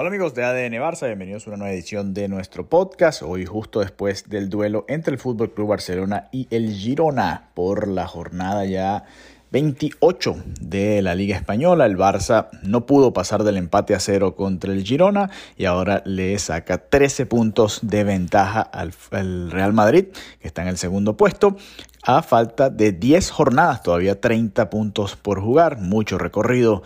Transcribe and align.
Hola 0.00 0.10
amigos 0.10 0.32
de 0.32 0.44
ADN 0.44 0.74
Barça, 0.74 1.06
bienvenidos 1.06 1.44
a 1.44 1.50
una 1.50 1.56
nueva 1.56 1.74
edición 1.74 2.14
de 2.14 2.28
nuestro 2.28 2.68
podcast. 2.68 3.20
Hoy 3.20 3.44
justo 3.46 3.80
después 3.80 4.28
del 4.28 4.48
duelo 4.48 4.84
entre 4.86 5.12
el 5.12 5.18
Fútbol 5.18 5.50
Club 5.50 5.70
Barcelona 5.70 6.28
y 6.30 6.46
el 6.52 6.70
Girona 6.72 7.48
por 7.54 7.88
la 7.88 8.06
jornada 8.06 8.64
ya 8.64 9.06
28 9.50 10.36
de 10.60 11.02
la 11.02 11.16
Liga 11.16 11.34
Española. 11.36 11.84
El 11.84 11.96
Barça 11.96 12.46
no 12.62 12.86
pudo 12.86 13.12
pasar 13.12 13.42
del 13.42 13.56
empate 13.56 13.96
a 13.96 13.98
cero 13.98 14.36
contra 14.36 14.72
el 14.72 14.84
Girona 14.84 15.30
y 15.56 15.64
ahora 15.64 16.00
le 16.06 16.38
saca 16.38 16.78
13 16.78 17.26
puntos 17.26 17.80
de 17.82 18.04
ventaja 18.04 18.60
al, 18.60 18.92
al 19.10 19.50
Real 19.50 19.72
Madrid, 19.72 20.04
que 20.38 20.46
está 20.46 20.62
en 20.62 20.68
el 20.68 20.78
segundo 20.78 21.16
puesto 21.16 21.56
a 22.04 22.22
falta 22.22 22.70
de 22.70 22.92
10 22.92 23.32
jornadas, 23.32 23.82
todavía 23.82 24.20
30 24.20 24.70
puntos 24.70 25.16
por 25.16 25.40
jugar, 25.40 25.78
mucho 25.78 26.18
recorrido 26.18 26.84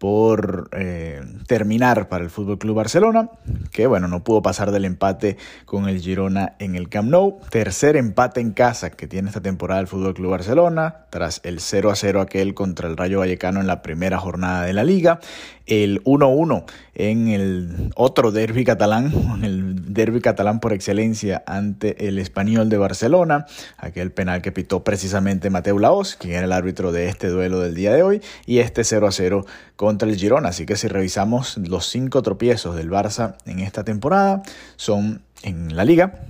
por 0.00 0.70
eh, 0.72 1.20
terminar 1.46 2.08
para 2.08 2.24
el 2.24 2.30
Fútbol 2.30 2.58
Club 2.58 2.74
Barcelona, 2.74 3.28
que 3.70 3.86
bueno, 3.86 4.08
no 4.08 4.24
pudo 4.24 4.40
pasar 4.40 4.70
del 4.70 4.86
empate 4.86 5.36
con 5.66 5.90
el 5.90 6.00
Girona 6.00 6.54
en 6.58 6.74
el 6.74 6.88
Camp 6.88 7.10
Nou. 7.10 7.38
Tercer 7.50 7.96
empate 7.96 8.40
en 8.40 8.52
casa 8.52 8.88
que 8.88 9.06
tiene 9.06 9.28
esta 9.28 9.42
temporada 9.42 9.78
el 9.78 9.88
Fútbol 9.88 10.14
Club 10.14 10.30
Barcelona, 10.30 11.04
tras 11.10 11.42
el 11.44 11.60
0 11.60 11.90
a 11.90 11.96
0 11.96 12.22
aquel 12.22 12.54
contra 12.54 12.88
el 12.88 12.96
Rayo 12.96 13.18
Vallecano 13.18 13.60
en 13.60 13.66
la 13.66 13.82
primera 13.82 14.18
jornada 14.18 14.62
de 14.64 14.72
la 14.72 14.84
liga. 14.84 15.20
El 15.66 16.02
1-1 16.04 16.64
en 16.94 17.28
el 17.28 17.92
otro 17.94 18.32
derby 18.32 18.64
catalán, 18.64 19.12
el 19.42 19.92
derby 19.92 20.20
catalán 20.20 20.60
por 20.60 20.72
excelencia 20.72 21.42
ante 21.46 22.08
el 22.08 22.18
Español 22.18 22.70
de 22.70 22.78
Barcelona, 22.78 23.46
aquel 23.76 24.12
penal 24.12 24.40
que 24.40 24.50
pitó 24.50 24.82
precisamente 24.82 25.50
Mateo 25.50 25.78
Laos, 25.78 26.16
quien 26.16 26.34
era 26.34 26.46
el 26.46 26.52
árbitro 26.52 26.90
de 26.90 27.08
este 27.08 27.28
duelo 27.28 27.60
del 27.60 27.74
día 27.74 27.92
de 27.92 28.02
hoy, 28.02 28.22
y 28.46 28.58
este 28.58 28.82
0 28.82 29.06
a 29.06 29.12
0 29.12 29.46
contra 29.90 30.08
el 30.08 30.16
Girona. 30.16 30.50
Así 30.50 30.66
que 30.66 30.76
si 30.76 30.86
revisamos 30.86 31.56
los 31.56 31.86
cinco 31.88 32.22
tropiezos 32.22 32.76
del 32.76 32.90
Barça 32.90 33.34
en 33.44 33.58
esta 33.58 33.82
temporada, 33.82 34.42
son 34.76 35.22
en 35.42 35.74
la 35.74 35.84
liga, 35.84 36.26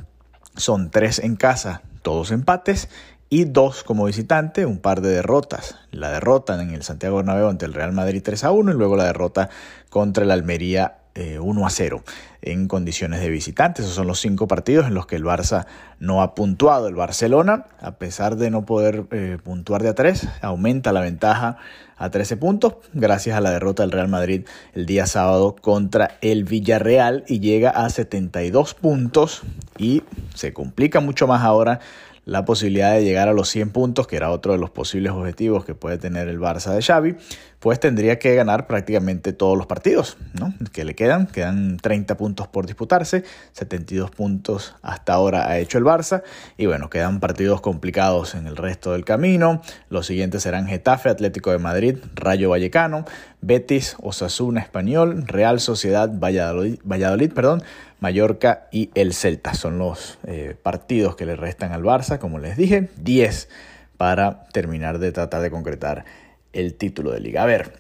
son 0.57 0.91
tres 0.91 1.19
en 1.19 1.37
casa, 1.37 1.83
todos 2.01 2.31
empates, 2.31 2.89
y 3.29 3.45
dos 3.45 3.85
como 3.85 4.07
visitante, 4.07 4.65
un 4.65 4.79
par 4.79 5.03
de 5.03 5.11
derrotas. 5.11 5.77
La 5.91 6.11
derrota 6.11 6.61
en 6.61 6.71
el 6.71 6.83
Santiago 6.83 7.19
Bernabéu 7.19 7.49
ante 7.49 7.67
el 7.67 7.75
Real 7.75 7.93
Madrid 7.93 8.23
3 8.25 8.45
a 8.45 8.51
1 8.51 8.73
y 8.73 8.75
luego 8.75 8.97
la 8.97 9.05
derrota 9.05 9.51
contra 9.91 10.25
el 10.25 10.31
Almería 10.31 11.00
1 11.39 11.61
eh, 11.61 11.65
a 11.65 11.71
0 11.71 12.03
en 12.43 12.69
condiciones 12.69 13.21
de 13.21 13.29
visitante. 13.29 13.83
Esos 13.83 13.95
son 13.95 14.07
los 14.07 14.21
cinco 14.21 14.49
partidos 14.49 14.87
en 14.87 14.95
los 14.95 15.07
que 15.07 15.17
el 15.17 15.25
Barça 15.25 15.67
no 15.99 16.23
ha 16.23 16.35
puntuado. 16.35 16.89
El 16.89 16.95
Barcelona, 16.95 17.67
a 17.81 17.93
pesar 17.93 18.37
de 18.37 18.51
no 18.51 18.65
poder 18.65 19.05
eh, 19.11 19.39
puntuar 19.43 19.83
de 19.83 19.91
a 19.91 19.95
3, 19.95 20.29
aumenta 20.43 20.93
la 20.93 21.01
ventaja 21.01 21.59
a 21.97 22.11
13 22.11 22.39
puntos 22.39 22.77
gracias 22.95 23.37
a 23.37 23.43
la 23.43 23.51
derrota 23.51 23.83
del 23.83 23.93
Real 23.93 24.09
Madrid 24.09 24.47
el 24.73 24.87
día 24.87 25.07
sábado 25.07 25.55
contra 25.61 26.17
el 26.23 26.45
Villarreal 26.45 27.25
y 27.29 27.41
llega 27.41 27.69
a 27.69 27.91
72 27.91 28.73
puntos 28.73 29.43
y 29.77 30.03
se 30.35 30.55
complica 30.55 31.01
mucho 31.01 31.27
más 31.27 31.43
ahora 31.43 31.81
la 32.25 32.45
posibilidad 32.45 32.93
de 32.95 33.03
llegar 33.03 33.29
a 33.29 33.33
los 33.33 33.49
100 33.49 33.71
puntos, 33.71 34.07
que 34.07 34.17
era 34.17 34.31
otro 34.31 34.53
de 34.53 34.59
los 34.59 34.71
posibles 34.71 35.13
objetivos 35.13 35.65
que 35.65 35.75
puede 35.75 35.99
tener 35.99 36.29
el 36.29 36.39
Barça 36.39 36.73
de 36.73 36.81
Xavi, 36.81 37.17
pues 37.61 37.79
tendría 37.79 38.19
que 38.19 38.35
ganar 38.35 38.67
prácticamente 38.67 39.35
todos 39.35 39.57
los 39.57 39.67
partidos, 39.67 40.17
¿no? 40.33 40.55
Que 40.73 40.85
le 40.85 40.95
quedan, 40.95 41.27
quedan 41.27 41.77
30 41.77 42.17
puntos 42.17 42.49
por 42.49 42.67
disputarse, 42.67 43.23
72 43.53 44.11
puntos 44.11 44.75
hasta 44.81 45.13
ahora 45.13 45.47
ha 45.47 45.59
hecho 45.59 45.77
el 45.77 45.85
Barça 45.85 46.23
y 46.57 46.65
bueno, 46.65 46.89
quedan 46.89 47.21
partidos 47.21 47.61
complicados 47.61 48.35
en 48.35 48.47
el 48.47 48.57
resto 48.57 48.93
del 48.93 49.05
camino. 49.05 49.61
Los 49.91 50.07
siguientes 50.07 50.43
serán 50.43 50.67
Getafe, 50.67 51.11
Atlético 51.11 51.51
de 51.51 51.59
Madrid, 51.59 51.99
Rayo 52.15 52.49
Vallecano, 52.49 53.05
Betis, 53.43 53.95
Osasuna 54.01 54.61
Español, 54.61 55.25
Real 55.27 55.61
Sociedad 55.61 56.11
Valladolid, 56.11 56.79
Valladolid 56.83 57.31
perdón, 57.31 57.63
Mallorca 58.01 58.69
y 58.73 58.91
el 58.95 59.13
Celta. 59.13 59.53
Son 59.53 59.79
los 59.79 60.19
eh, 60.27 60.57
partidos 60.63 61.15
que 61.15 61.27
le 61.27 61.37
restan 61.37 61.73
al 61.73 61.83
Barça, 61.83 62.19
como 62.19 62.39
les 62.39 62.57
dije, 62.57 62.89
10 62.97 63.51
para 63.99 64.47
terminar 64.47 64.99
de 64.99 65.13
tratar 65.13 65.43
de 65.43 65.51
concretar 65.51 66.07
el 66.53 66.75
título 66.75 67.13
de 67.13 67.21
liga. 67.21 67.43
A 67.43 67.47
ver, 67.47 67.73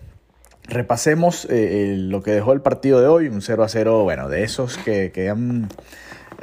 repasemos 0.64 1.46
eh, 1.50 1.96
lo 1.98 2.22
que 2.22 2.32
dejó 2.32 2.52
el 2.52 2.60
partido 2.60 3.00
de 3.00 3.06
hoy, 3.06 3.28
un 3.28 3.42
0 3.42 3.62
a 3.64 3.68
0, 3.68 4.02
bueno, 4.04 4.28
de 4.28 4.42
esos 4.42 4.76
que, 4.78 5.28
han, 5.30 5.68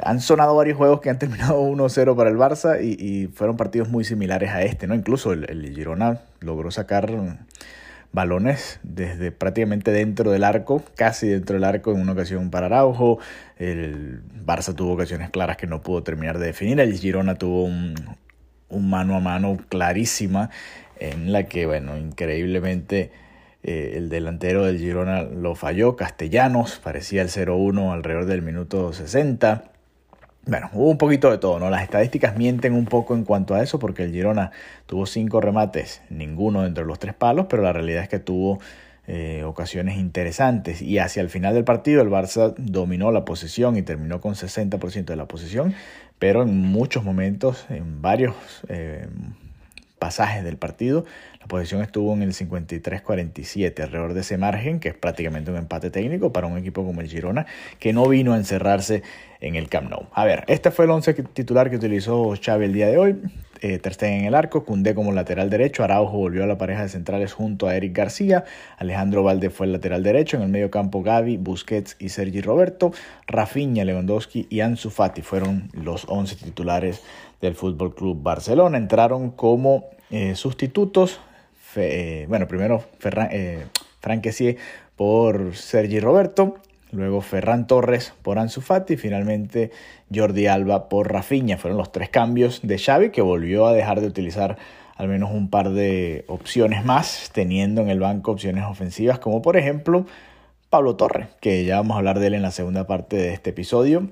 han, 0.02 0.20
sonado 0.20 0.56
varios 0.56 0.76
juegos 0.76 1.00
que 1.00 1.10
han 1.10 1.18
terminado 1.20 1.62
1-0 1.62 2.16
para 2.16 2.30
el 2.30 2.36
Barça 2.36 2.82
y, 2.82 3.28
fueron 3.28 3.56
partidos 3.56 3.88
muy 3.88 4.04
similares 4.04 4.50
a 4.50 4.62
este, 4.62 4.86
¿no? 4.86 4.94
Incluso 4.94 5.32
el, 5.32 5.48
el 5.50 5.74
Girona 5.74 6.20
logró 6.40 6.70
sacar 6.70 7.10
balones 8.12 8.80
desde 8.82 9.32
prácticamente 9.32 9.90
dentro 9.90 10.30
del 10.30 10.44
arco, 10.44 10.82
casi 10.94 11.28
dentro 11.28 11.54
del 11.54 11.64
arco 11.64 11.92
en 11.92 12.00
una 12.00 12.12
ocasión 12.12 12.50
para 12.50 12.66
Araujo. 12.66 13.18
El 13.56 14.22
Barça 14.44 14.74
tuvo 14.74 14.94
ocasiones 14.94 15.30
claras 15.30 15.56
que 15.56 15.66
no 15.66 15.82
pudo 15.82 16.02
terminar 16.02 16.38
de 16.38 16.46
definir. 16.46 16.80
El 16.80 16.94
Girona 16.94 17.34
tuvo 17.36 17.64
un, 17.64 17.94
mano 18.70 19.16
a 19.16 19.20
mano 19.20 19.58
clarísima 19.68 20.50
en 21.00 21.32
la 21.32 21.44
que, 21.44 21.66
bueno, 21.66 21.96
increíblemente 21.96 23.10
eh, 23.62 23.94
el 23.96 24.08
delantero 24.08 24.64
del 24.64 24.78
Girona 24.78 25.22
lo 25.22 25.54
falló. 25.54 25.96
Castellanos 25.96 26.80
parecía 26.82 27.22
el 27.22 27.28
0-1 27.28 27.92
alrededor 27.92 28.26
del 28.26 28.42
minuto 28.42 28.92
60. 28.92 29.64
Bueno, 30.46 30.70
hubo 30.72 30.90
un 30.90 30.98
poquito 30.98 31.30
de 31.30 31.38
todo, 31.38 31.58
¿no? 31.58 31.68
Las 31.68 31.82
estadísticas 31.82 32.36
mienten 32.36 32.72
un 32.72 32.86
poco 32.86 33.14
en 33.14 33.24
cuanto 33.24 33.54
a 33.54 33.62
eso, 33.62 33.78
porque 33.78 34.04
el 34.04 34.12
Girona 34.12 34.50
tuvo 34.86 35.04
cinco 35.04 35.40
remates, 35.40 36.00
ninguno 36.08 36.62
dentro 36.62 36.84
de 36.84 36.88
los 36.88 36.98
tres 36.98 37.14
palos, 37.14 37.46
pero 37.50 37.62
la 37.62 37.72
realidad 37.72 38.04
es 38.04 38.08
que 38.08 38.18
tuvo 38.18 38.58
eh, 39.06 39.42
ocasiones 39.44 39.98
interesantes. 39.98 40.80
Y 40.80 40.98
hacia 40.98 41.20
el 41.20 41.28
final 41.28 41.54
del 41.54 41.64
partido, 41.64 42.00
el 42.00 42.08
Barça 42.08 42.54
dominó 42.56 43.12
la 43.12 43.24
posesión 43.24 43.76
y 43.76 43.82
terminó 43.82 44.20
con 44.20 44.34
60% 44.34 45.04
de 45.04 45.16
la 45.16 45.26
posesión, 45.26 45.74
pero 46.18 46.42
en 46.42 46.56
muchos 46.56 47.04
momentos, 47.04 47.66
en 47.68 48.00
varios 48.00 48.34
eh, 48.68 49.06
pasajes 49.98 50.44
del 50.44 50.56
partido, 50.56 51.04
la 51.40 51.46
posesión 51.46 51.82
estuvo 51.82 52.12
en 52.14 52.22
el 52.22 52.32
53-47, 52.32 53.82
alrededor 53.82 54.14
de 54.14 54.20
ese 54.20 54.38
margen, 54.38 54.80
que 54.80 54.88
es 54.88 54.94
prácticamente 54.94 55.50
un 55.50 55.56
empate 55.56 55.90
técnico 55.90 56.32
para 56.32 56.46
un 56.46 56.58
equipo 56.58 56.84
como 56.84 57.00
el 57.00 57.08
Girona, 57.08 57.46
que 57.78 57.92
no 57.92 58.08
vino 58.08 58.32
a 58.32 58.36
encerrarse 58.36 59.02
en 59.40 59.54
el 59.54 59.68
Camp 59.68 59.90
Nou. 59.90 60.06
A 60.12 60.24
ver, 60.24 60.44
este 60.48 60.70
fue 60.70 60.84
el 60.86 60.90
once 60.90 61.14
titular 61.14 61.70
que 61.70 61.76
utilizó 61.76 62.34
Xavi 62.40 62.64
el 62.64 62.72
día 62.72 62.88
de 62.88 62.98
hoy. 62.98 63.16
Eh, 63.60 63.78
Ter 63.78 63.96
en 64.04 64.24
el 64.24 64.34
arco, 64.36 64.64
Cundé 64.64 64.94
como 64.94 65.10
lateral 65.10 65.50
derecho, 65.50 65.82
Araujo 65.82 66.16
volvió 66.16 66.44
a 66.44 66.46
la 66.46 66.58
pareja 66.58 66.82
de 66.82 66.88
centrales 66.88 67.32
junto 67.32 67.66
a 67.66 67.74
Eric 67.74 67.96
García, 67.96 68.44
Alejandro 68.76 69.24
Valde 69.24 69.50
fue 69.50 69.66
el 69.66 69.72
lateral 69.72 70.04
derecho, 70.04 70.36
en 70.36 70.44
el 70.44 70.48
medio 70.48 70.70
campo 70.70 71.02
Gaby, 71.02 71.38
Busquets 71.38 71.96
y 71.98 72.10
Sergi 72.10 72.40
Roberto, 72.40 72.92
Rafinha, 73.26 73.84
Lewandowski 73.84 74.46
y 74.48 74.60
Ansu 74.60 74.90
Fati 74.90 75.22
fueron 75.22 75.70
los 75.72 76.04
11 76.08 76.36
titulares 76.36 77.02
del 77.40 77.54
Fútbol 77.54 77.94
Club 77.94 78.22
Barcelona. 78.22 78.78
Entraron 78.78 79.30
como 79.30 79.86
eh, 80.10 80.34
sustitutos, 80.34 81.20
eh, 81.76 82.26
bueno, 82.28 82.48
primero 82.48 82.84
Ferran, 82.98 83.28
eh, 83.32 83.66
por 84.96 85.54
Sergi 85.54 86.00
Roberto, 86.00 86.56
Luego 86.90 87.20
Ferran 87.20 87.66
Torres 87.66 88.14
por 88.22 88.38
Ansu 88.38 88.62
Fati 88.62 88.94
y 88.94 88.96
finalmente 88.96 89.70
Jordi 90.14 90.46
Alba 90.46 90.88
por 90.88 91.12
Rafinha. 91.12 91.58
Fueron 91.58 91.76
los 91.76 91.92
tres 91.92 92.08
cambios 92.08 92.60
de 92.62 92.78
Xavi 92.78 93.10
que 93.10 93.20
volvió 93.20 93.66
a 93.66 93.74
dejar 93.74 94.00
de 94.00 94.06
utilizar 94.06 94.56
al 94.96 95.08
menos 95.08 95.30
un 95.30 95.50
par 95.50 95.70
de 95.70 96.24
opciones 96.28 96.84
más, 96.84 97.30
teniendo 97.32 97.82
en 97.82 97.90
el 97.90 98.00
banco 98.00 98.32
opciones 98.32 98.64
ofensivas 98.64 99.18
como 99.18 99.42
por 99.42 99.56
ejemplo 99.56 100.06
Pablo 100.70 100.96
Torres, 100.96 101.28
que 101.40 101.64
ya 101.64 101.76
vamos 101.76 101.94
a 101.94 101.98
hablar 101.98 102.18
de 102.18 102.28
él 102.28 102.34
en 102.34 102.42
la 102.42 102.50
segunda 102.50 102.86
parte 102.86 103.16
de 103.16 103.32
este 103.32 103.50
episodio, 103.50 104.08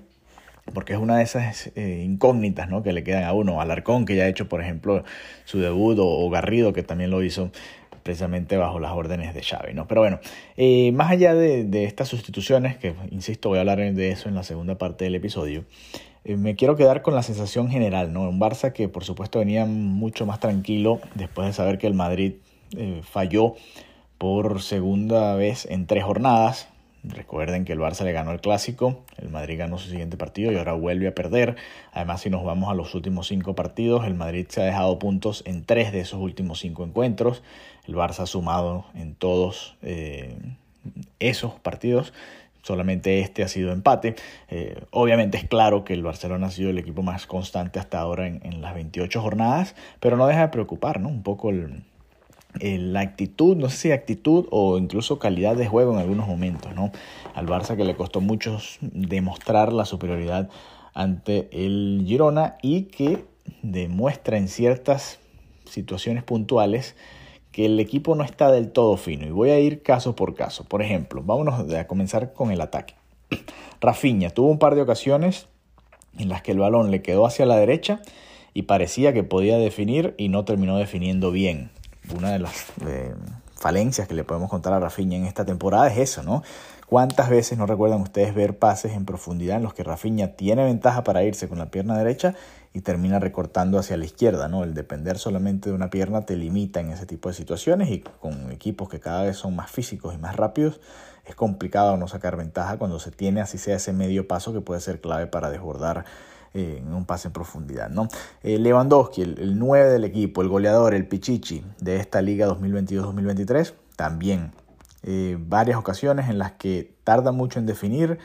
porque 0.75 0.93
es 0.95 0.99
una 0.99 1.19
de 1.19 1.23
esas 1.23 1.71
eh, 1.77 2.03
incógnitas 2.05 2.69
¿no? 2.69 2.83
que 2.83 2.93
le 2.93 3.05
quedan 3.05 3.25
a 3.25 3.33
uno. 3.33 3.61
Alarcón, 3.61 4.05
que 4.05 4.17
ya 4.17 4.25
ha 4.25 4.29
hecho 4.29 4.49
por 4.49 4.61
ejemplo 4.61 5.05
su 5.45 5.61
debut, 5.61 5.99
o 6.01 6.29
Garrido, 6.31 6.73
que 6.73 6.83
también 6.83 7.11
lo 7.11 7.23
hizo 7.23 7.51
precisamente 8.07 8.57
bajo 8.57 8.79
las 8.79 8.93
órdenes 8.93 9.35
de 9.35 9.43
Xavi, 9.43 9.75
¿no? 9.75 9.89
Pero 9.89 10.01
bueno, 10.01 10.21
eh, 10.57 10.93
más 10.93 11.11
allá 11.11 11.35
de, 11.35 11.85
estas 11.85 12.07
sustituciones, 12.07 12.77
que 12.77 12.95
insisto, 13.11 13.49
voy 13.49 13.59
a 13.59 13.63
hablar 13.63 13.79
de 13.79 14.11
eso 14.11 14.29
en 14.29 14.37
la 14.37 14.45
segunda 14.45 14.79
parte 14.79 15.05
del 15.05 15.17
episodio, 15.17 15.65
eh, 16.25 16.37
me 16.37 16.55
quiero 16.55 16.77
quedar 16.77 17.03
con 17.03 17.17
la 17.17 17.25
sensación 17.25 17.69
general, 17.69 18.13
¿no? 18.13 18.29
Un 18.29 18.39
Barça 18.39 18.73
que 18.73 18.89
por 18.89 19.03
supuesto 19.03 19.41
venía 19.41 19.67
mucho 19.67 20.25
más 20.25 20.39
tranquilo 20.39 21.01
después 21.17 21.49
de 21.49 21.53
saber 21.53 21.79
que 21.79 21.89
el 21.89 21.95
Madrid 21.95 22.35
eh, 22.77 23.01
falló 23.03 23.57
por 24.19 24.63
segunda 24.63 25.35
vez 25.35 25.67
en 25.67 25.87
tres 25.87 26.05
jornadas, 26.05 26.69
Recuerden 27.09 27.65
que 27.65 27.73
el 27.73 27.79
Barça 27.79 28.05
le 28.05 28.13
ganó 28.13 28.33
el 28.33 28.41
clásico, 28.41 29.05
el 29.17 29.29
Madrid 29.29 29.59
ganó 29.59 29.79
su 29.79 29.89
siguiente 29.89 30.17
partido 30.17 30.51
y 30.51 30.57
ahora 30.57 30.73
vuelve 30.73 31.09
a 31.09 31.15
perder. 31.15 31.57
Además, 31.93 32.23
si 32.23 32.31
nos 32.31 32.45
vamos 32.45 32.71
a 32.71 32.75
los 32.75 32.95
últimos 32.95 33.29
cinco 33.29 33.55
partidos, 33.55 34.07
el 34.07 34.15
Madrid 34.15 34.47
se 34.49 34.63
ha 34.63 34.65
dejado 34.65 34.99
puntos 34.99 35.43
en 35.47 35.65
tres 35.65 35.93
de 35.93 36.01
esos 36.01 36.21
últimos 36.21 36.59
cinco 36.59 36.85
encuentros. 36.85 37.43
El 37.87 37.95
Barça 37.95 38.21
ha 38.21 38.27
sumado 38.27 38.87
en 38.95 39.15
todos 39.15 39.77
eh, 39.83 40.37
esos 41.21 41.53
partidos. 41.55 42.13
Solamente 42.63 43.21
este 43.21 43.45
ha 43.45 43.49
sido 43.49 43.73
empate. 43.73 44.17
Eh, 44.49 44.83
obviamente 44.91 45.39
es 45.39 45.45
claro 45.45 45.85
que 45.85 45.93
el 45.93 46.03
Barcelona 46.03 46.49
ha 46.49 46.51
sido 46.51 46.71
el 46.71 46.79
equipo 46.79 47.03
más 47.03 47.27
constante 47.27 47.79
hasta 47.79 48.01
ahora 48.01 48.27
en, 48.27 48.41
en 48.43 48.61
las 48.61 48.75
28 48.75 49.21
jornadas, 49.23 49.77
pero 50.01 50.17
no 50.17 50.27
deja 50.27 50.41
de 50.41 50.49
preocupar, 50.49 51.01
¿no? 51.01 51.09
Un 51.09 51.23
poco 51.23 51.51
el, 51.51 51.85
la 52.61 53.01
actitud, 53.01 53.57
no 53.57 53.69
sé 53.69 53.77
si 53.77 53.93
actitud 53.93 54.47
o 54.51 54.79
incluso 54.79 55.19
calidad 55.19 55.57
de 55.57 55.67
juego 55.67 55.93
en 55.93 55.99
algunos 55.99 56.27
momentos, 56.27 56.75
¿no? 56.75 56.93
Al 57.35 57.47
Barça 57.47 57.77
que 57.77 57.85
le 57.85 57.97
costó 57.97 58.21
mucho 58.21 58.59
demostrar 58.81 59.73
la 59.73 59.85
superioridad 59.85 60.49
ante 60.95 61.49
el 61.53 62.05
Girona 62.07 62.57
y 62.63 62.85
que 62.85 63.25
demuestra 63.63 64.39
en 64.39 64.49
ciertas 64.49 65.19
situaciones 65.69 66.25
puntuales 66.25 66.97
que 67.53 67.67
el 67.67 67.81
equipo 67.81 68.15
no 68.15 68.25
está 68.25 68.51
del 68.51 68.71
todo 68.71 68.97
fino. 68.97 69.27
Y 69.27 69.31
voy 69.31 69.51
a 69.51 69.59
ir 69.59 69.83
caso 69.83 70.15
por 70.15 70.35
caso. 70.35 70.65
Por 70.65 70.83
ejemplo, 70.83 71.23
vámonos 71.25 71.73
a 71.73 71.87
comenzar 71.87 72.33
con 72.33 72.51
el 72.51 72.61
ataque. 72.61 72.95
Rafinha 73.81 74.31
tuvo 74.31 74.49
un 74.49 74.59
par 74.59 74.75
de 74.75 74.83
ocasiones 74.83 75.47
en 76.19 76.29
las 76.29 76.43
que 76.43 76.53
el 76.53 76.59
balón 76.59 76.91
le 76.91 77.03
quedó 77.03 77.27
hacia 77.27 77.47
la 77.47 77.57
derecha 77.57 78.01
y 78.55 78.63
parecía 78.63 79.13
que 79.13 79.23
podía 79.23 79.59
definir 79.59 80.15
y 80.17 80.29
no 80.29 80.45
terminó 80.45 80.79
definiendo 80.79 81.31
bien. 81.31 81.71
Una 82.15 82.33
de 82.33 82.39
las 82.39 82.67
eh, 82.87 83.15
falencias 83.55 84.07
que 84.07 84.15
le 84.15 84.25
podemos 84.25 84.51
contar 84.51 84.73
a 84.73 84.81
Rafinha 84.81 85.17
en 85.17 85.25
esta 85.25 85.45
temporada 85.45 85.89
es 85.89 85.99
eso, 85.99 86.23
¿no? 86.23 86.43
¿Cuántas 86.87 87.31
veces 87.31 87.59
no 87.59 87.67
recuerdan 87.67 88.01
ustedes 88.01 88.35
ver 88.35 88.59
pases 88.59 88.93
en 88.93 89.05
profundidad 89.05 89.57
en 89.57 89.65
los 89.65 89.75
que 89.75 89.83
Rafinha 89.83 90.37
tiene 90.37 90.65
ventaja 90.65 91.03
para 91.03 91.25
irse 91.25 91.49
con 91.49 91.59
la 91.59 91.71
pierna 91.71 91.99
derecha 91.99 92.35
y 92.73 92.83
termina 92.83 93.19
recortando 93.19 93.79
hacia 93.79 93.97
la 93.97 94.05
izquierda, 94.05 94.49
¿no? 94.49 94.63
El 94.63 94.75
depender 94.75 95.19
solamente 95.19 95.71
de 95.71 95.75
una 95.75 95.91
pierna 95.91 96.23
te 96.23 96.37
limita 96.37 96.79
en 96.79 96.93
ese 96.93 97.07
tipo 97.07 97.29
de 97.29 97.35
situaciones 97.35 97.91
y 97.91 98.01
con 98.01 98.53
equipos 98.53 98.89
que 98.89 99.01
cada 99.01 99.23
vez 99.23 99.37
son 99.37 99.57
más 99.57 99.71
físicos 99.71 100.15
y 100.15 100.19
más 100.19 100.37
rápidos 100.37 100.81
es 101.27 101.35
complicado 101.35 101.97
no 101.97 102.07
sacar 102.09 102.37
ventaja 102.37 102.79
cuando 102.79 102.99
se 103.01 103.11
tiene 103.11 103.41
así 103.41 103.59
sea 103.59 103.77
ese 103.77 103.93
medio 103.93 104.29
paso 104.29 104.53
que 104.53 104.61
puede 104.61 104.81
ser 104.81 105.01
clave 105.01 105.27
para 105.27 105.51
desbordar 105.51 106.05
eh, 106.55 106.83
en 106.83 106.93
un 106.95 107.05
pase 107.05 107.29
en 107.29 107.33
profundidad. 107.33 107.91
¿no? 107.91 108.09
Eh, 108.43 108.59
Lewandowski, 108.59 109.23
el, 109.23 109.59
9 109.59 109.89
del 109.91 110.05
equipo, 110.05 110.43
el 110.43 110.49
goleador, 110.49 110.95
el 110.95 111.07
Pichichi 111.07 111.65
de 111.81 111.97
esta 111.97 112.23
liga 112.23 112.49
2022-2023, 112.49 113.75
también 113.97 114.53
eh, 115.03 115.37
varias 115.39 115.79
ocasiones 115.79 116.29
en 116.29 116.39
las 116.39 116.53
que 116.53 116.95
tarda 117.05 117.33
mucho 117.33 117.59
en 117.59 117.67
definir, 117.67 118.19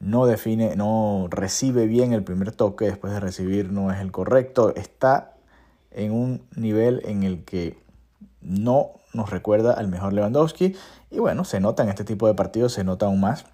no 0.00 0.26
define, 0.26 0.76
no 0.76 1.26
recibe 1.30 1.86
bien 1.86 2.12
el 2.12 2.22
primer 2.22 2.52
toque, 2.52 2.84
después 2.84 3.12
de 3.12 3.20
recibir 3.20 3.72
no 3.72 3.92
es 3.92 4.00
el 4.00 4.12
correcto, 4.12 4.74
está 4.76 5.34
en 5.90 6.12
un 6.12 6.42
nivel 6.54 7.02
en 7.04 7.22
el 7.24 7.44
que 7.44 7.78
no 8.40 8.92
nos 9.12 9.30
recuerda 9.30 9.72
al 9.72 9.88
mejor 9.88 10.12
Lewandowski 10.12 10.76
y 11.10 11.18
bueno, 11.18 11.44
se 11.44 11.60
nota 11.60 11.82
en 11.82 11.88
este 11.88 12.04
tipo 12.04 12.26
de 12.26 12.34
partidos, 12.34 12.72
se 12.72 12.84
nota 12.84 13.06
aún 13.06 13.20
más 13.20 13.46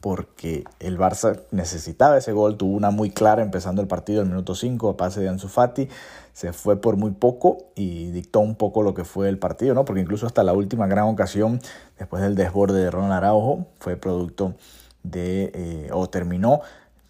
porque 0.00 0.64
el 0.80 0.98
Barça 0.98 1.40
necesitaba 1.50 2.16
ese 2.16 2.32
gol, 2.32 2.56
tuvo 2.56 2.76
una 2.76 2.90
muy 2.90 3.10
clara 3.10 3.42
empezando 3.42 3.82
el 3.82 3.88
partido 3.88 4.22
el 4.22 4.28
minuto 4.28 4.54
5 4.54 4.90
a 4.90 4.96
pase 4.96 5.20
de 5.20 5.28
Ansu 5.28 5.48
Fati, 5.48 5.88
se 6.32 6.52
fue 6.52 6.80
por 6.80 6.96
muy 6.96 7.10
poco 7.10 7.58
y 7.74 8.10
dictó 8.10 8.40
un 8.40 8.54
poco 8.54 8.82
lo 8.82 8.94
que 8.94 9.04
fue 9.04 9.28
el 9.28 9.38
partido, 9.38 9.74
¿no? 9.74 9.84
Porque 9.84 10.00
incluso 10.00 10.26
hasta 10.26 10.42
la 10.42 10.52
última 10.54 10.86
gran 10.86 11.04
ocasión 11.04 11.60
después 11.98 12.22
del 12.22 12.34
desborde 12.34 12.82
de 12.82 12.90
Ronald 12.90 13.12
Araujo 13.12 13.66
fue 13.78 13.96
producto 13.96 14.54
de 15.02 15.50
eh, 15.54 15.90
o 15.92 16.08
terminó 16.08 16.60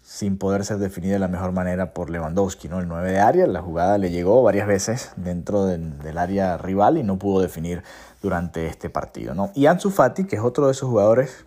sin 0.01 0.37
poder 0.37 0.65
ser 0.65 0.79
definida 0.79 1.13
de 1.13 1.19
la 1.19 1.29
mejor 1.29 1.53
manera 1.53 1.93
por 1.93 2.09
Lewandowski, 2.09 2.67
¿no? 2.67 2.79
El 2.79 2.89
9 2.89 3.11
de 3.11 3.19
área, 3.19 3.47
la 3.47 3.61
jugada 3.61 3.97
le 3.97 4.11
llegó 4.11 4.43
varias 4.43 4.67
veces 4.67 5.13
dentro 5.15 5.65
del 5.65 6.17
área 6.17 6.57
rival 6.57 6.97
y 6.97 7.03
no 7.03 7.17
pudo 7.17 7.41
definir 7.41 7.83
durante 8.21 8.67
este 8.67 8.89
partido, 8.89 9.33
¿no? 9.33 9.51
Y 9.55 9.67
Ansu 9.67 9.91
Fati, 9.91 10.25
que 10.25 10.35
es 10.35 10.41
otro 10.41 10.65
de 10.65 10.73
esos 10.73 10.89
jugadores 10.89 11.45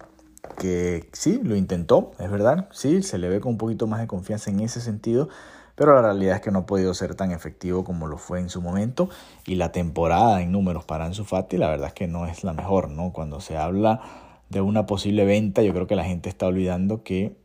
que 0.56 1.08
sí, 1.12 1.40
lo 1.42 1.56
intentó, 1.56 2.12
es 2.18 2.30
verdad, 2.30 2.68
sí, 2.72 3.02
se 3.02 3.18
le 3.18 3.28
ve 3.28 3.40
con 3.40 3.52
un 3.52 3.58
poquito 3.58 3.86
más 3.86 4.00
de 4.00 4.06
confianza 4.06 4.50
en 4.50 4.60
ese 4.60 4.80
sentido, 4.80 5.28
pero 5.76 5.94
la 5.94 6.02
realidad 6.02 6.36
es 6.36 6.40
que 6.40 6.50
no 6.50 6.60
ha 6.60 6.66
podido 6.66 6.92
ser 6.94 7.14
tan 7.14 7.30
efectivo 7.32 7.84
como 7.84 8.06
lo 8.06 8.18
fue 8.18 8.40
en 8.40 8.48
su 8.48 8.62
momento 8.62 9.08
y 9.46 9.56
la 9.56 9.72
temporada 9.72 10.40
en 10.42 10.50
números 10.50 10.84
para 10.84 11.04
Ansu 11.04 11.24
Fati 11.24 11.58
la 11.58 11.68
verdad 11.68 11.88
es 11.88 11.92
que 11.92 12.08
no 12.08 12.26
es 12.26 12.44
la 12.44 12.54
mejor, 12.54 12.88
¿no? 12.88 13.12
Cuando 13.12 13.40
se 13.40 13.56
habla 13.56 14.00
de 14.48 14.60
una 14.62 14.86
posible 14.86 15.24
venta, 15.24 15.62
yo 15.62 15.72
creo 15.74 15.86
que 15.86 15.96
la 15.96 16.04
gente 16.04 16.28
está 16.28 16.46
olvidando 16.46 17.02
que 17.02 17.36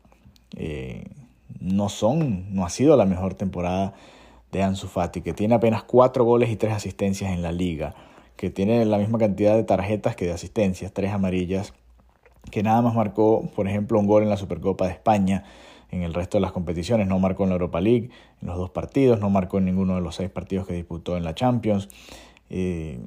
eh, 0.56 1.04
no 1.60 1.88
son, 1.88 2.54
no 2.54 2.64
ha 2.64 2.70
sido 2.70 2.96
la 2.96 3.04
mejor 3.04 3.34
temporada 3.34 3.92
de 4.50 4.62
Ansu 4.62 4.88
Fati, 4.88 5.20
que 5.20 5.34
tiene 5.34 5.54
apenas 5.54 5.82
cuatro 5.82 6.24
goles 6.24 6.50
y 6.50 6.56
tres 6.56 6.72
asistencias 6.72 7.32
en 7.32 7.42
la 7.42 7.52
liga, 7.52 7.94
que 8.36 8.50
tiene 8.50 8.84
la 8.86 8.98
misma 8.98 9.18
cantidad 9.18 9.54
de 9.54 9.64
tarjetas 9.64 10.16
que 10.16 10.26
de 10.26 10.32
asistencias, 10.32 10.92
tres 10.92 11.12
amarillas 11.12 11.74
que 12.50 12.62
nada 12.62 12.82
más 12.82 12.94
marcó, 12.94 13.48
por 13.54 13.68
ejemplo, 13.68 13.98
un 13.98 14.06
gol 14.06 14.22
en 14.22 14.28
la 14.28 14.36
Supercopa 14.36 14.86
de 14.86 14.92
España. 14.92 15.44
En 15.90 16.02
el 16.02 16.14
resto 16.14 16.38
de 16.38 16.42
las 16.42 16.52
competiciones 16.52 17.06
no 17.06 17.18
marcó 17.18 17.42
en 17.44 17.50
la 17.50 17.56
Europa 17.56 17.80
League 17.80 18.10
en 18.40 18.48
los 18.48 18.56
dos 18.56 18.70
partidos, 18.70 19.20
no 19.20 19.28
marcó 19.28 19.58
en 19.58 19.66
ninguno 19.66 19.94
de 19.94 20.00
los 20.00 20.14
seis 20.14 20.30
partidos 20.30 20.66
que 20.66 20.72
disputó 20.72 21.16
en 21.16 21.24
la 21.24 21.34
Champions. 21.34 21.88
Eh, 22.48 22.98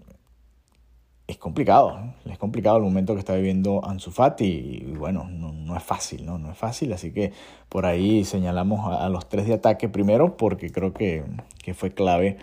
es 1.27 1.37
complicado, 1.37 2.13
es 2.25 2.37
complicado 2.37 2.77
el 2.77 2.83
momento 2.83 3.13
que 3.13 3.19
está 3.19 3.33
viviendo 3.33 3.83
Ansu 3.83 4.11
Fati 4.11 4.45
y, 4.45 4.93
bueno, 4.95 5.27
no, 5.27 5.75
es 5.75 5.83
fácil, 5.83 6.23
¿no? 6.23 6.37
No 6.37 6.51
es 6.51 6.57
fácil, 6.57 6.93
así 6.93 7.11
que 7.11 7.33
por 7.67 7.87
ahí 7.87 8.23
señalamos 8.23 8.93
a, 8.93 9.09
los 9.09 9.27
tres 9.27 9.47
de 9.47 9.55
ataque 9.55 9.89
primero 9.89 10.37
porque 10.37 10.69
creo 10.69 10.93
que, 10.93 11.23
que 11.63 11.73
fue 11.73 11.91
clave 11.91 12.37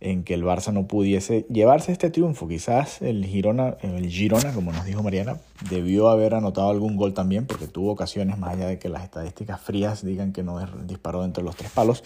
en 0.00 0.24
que 0.24 0.34
el 0.34 0.44
Barça 0.44 0.72
no 0.72 0.86
pudiese 0.86 1.46
llevarse 1.50 1.92
este 1.92 2.10
triunfo. 2.10 2.48
Quizás 2.48 3.00
el 3.00 3.24
Girona, 3.24 3.76
el 3.82 4.08
Girona, 4.08 4.52
como 4.52 4.72
nos 4.72 4.84
dijo 4.84 5.02
Mariana, 5.02 5.38
debió 5.70 6.08
haber 6.08 6.34
anotado 6.34 6.68
algún 6.68 6.96
gol 6.96 7.14
también, 7.14 7.46
porque 7.46 7.66
tuvo 7.66 7.92
ocasiones, 7.92 8.38
más 8.38 8.54
allá 8.54 8.66
de 8.66 8.78
que 8.78 8.88
las 8.88 9.04
estadísticas 9.04 9.60
frías 9.60 10.04
digan 10.04 10.32
que 10.32 10.42
no 10.42 10.58
disparó 10.84 11.24
entre 11.24 11.42
los 11.42 11.56
tres 11.56 11.70
palos. 11.70 12.04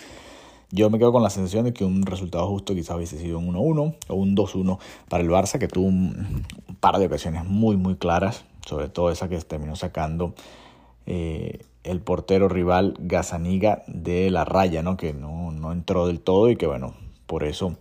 Yo 0.73 0.89
me 0.89 0.99
quedo 1.01 1.11
con 1.11 1.25
la 1.25 1.31
sensación 1.31 1.65
de 1.65 1.73
que 1.73 1.85
un 1.85 2.07
resultado 2.07 2.47
justo 2.47 2.75
quizás 2.75 2.97
hubiese 2.97 3.19
sido 3.19 3.41
un 3.41 3.55
1-1 3.55 3.97
o 4.07 4.15
un 4.15 4.37
2-1 4.37 4.79
para 5.09 5.25
el 5.25 5.29
Barça, 5.29 5.59
que 5.59 5.67
tuvo 5.67 5.87
un, 5.87 6.45
par 6.79 6.99
de 6.99 7.07
ocasiones 7.07 7.45
muy, 7.45 7.77
muy 7.77 7.97
claras, 7.97 8.45
sobre 8.65 8.89
todo 8.89 9.11
esa 9.11 9.29
que 9.29 9.37
terminó 9.39 9.75
sacando 9.75 10.33
eh, 11.07 11.65
el 11.83 12.01
portero 12.01 12.49
rival 12.49 12.95
Gazaniga 13.01 13.83
de 13.89 14.31
la 14.31 14.45
raya, 14.45 14.85
¿no? 14.85 14.97
que 14.97 15.13
no, 15.13 15.51
no 15.51 15.73
entró 15.73 16.07
del 16.07 16.21
todo 16.21 16.51
y 16.51 16.57
que, 16.57 16.67
bueno, 16.69 16.95
por 17.31 17.45
eso 17.45 17.77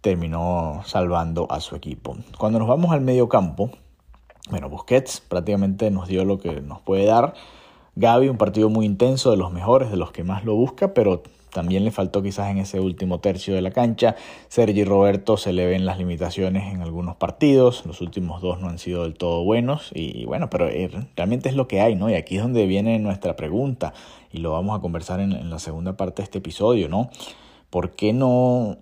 terminó 0.00 0.80
salvando 0.86 1.46
a 1.50 1.60
su 1.60 1.76
equipo. 1.76 2.16
Cuando 2.38 2.58
nos 2.58 2.66
vamos 2.66 2.92
al 2.92 3.02
medio 3.02 3.28
campo, 3.28 3.70
bueno, 4.48 4.70
Busquets 4.70 5.20
prácticamente 5.20 5.90
nos 5.90 6.08
dio 6.08 6.24
lo 6.24 6.38
que 6.38 6.62
nos 6.62 6.80
puede 6.80 7.04
dar. 7.04 7.34
Gaby, 7.94 8.30
un 8.30 8.38
partido 8.38 8.70
muy 8.70 8.86
intenso, 8.86 9.30
de 9.30 9.36
los 9.36 9.52
mejores, 9.52 9.90
de 9.90 9.98
los 9.98 10.12
que 10.12 10.24
más 10.24 10.46
lo 10.46 10.54
busca, 10.54 10.94
pero 10.94 11.22
también 11.52 11.84
le 11.84 11.90
faltó 11.90 12.22
quizás 12.22 12.50
en 12.50 12.56
ese 12.56 12.80
último 12.80 13.20
tercio 13.20 13.54
de 13.54 13.60
la 13.60 13.70
cancha. 13.70 14.16
Sergi 14.48 14.82
Roberto 14.82 15.36
se 15.36 15.52
le 15.52 15.66
ven 15.66 15.84
las 15.84 15.98
limitaciones 15.98 16.72
en 16.72 16.80
algunos 16.80 17.16
partidos, 17.16 17.84
los 17.84 18.00
últimos 18.00 18.40
dos 18.40 18.60
no 18.60 18.70
han 18.70 18.78
sido 18.78 19.02
del 19.02 19.12
todo 19.12 19.44
buenos 19.44 19.90
y 19.94 20.24
bueno, 20.24 20.48
pero 20.48 20.68
eh, 20.68 20.90
realmente 21.16 21.50
es 21.50 21.54
lo 21.54 21.68
que 21.68 21.82
hay, 21.82 21.96
¿no? 21.96 22.08
Y 22.08 22.14
aquí 22.14 22.36
es 22.36 22.42
donde 22.42 22.66
viene 22.66 22.98
nuestra 22.98 23.36
pregunta 23.36 23.92
y 24.32 24.38
lo 24.38 24.52
vamos 24.52 24.78
a 24.78 24.80
conversar 24.80 25.20
en, 25.20 25.32
en 25.32 25.50
la 25.50 25.58
segunda 25.58 25.98
parte 25.98 26.22
de 26.22 26.24
este 26.24 26.38
episodio, 26.38 26.88
¿no? 26.88 27.10
¿Por 27.68 27.90
qué 27.90 28.14
no 28.14 28.78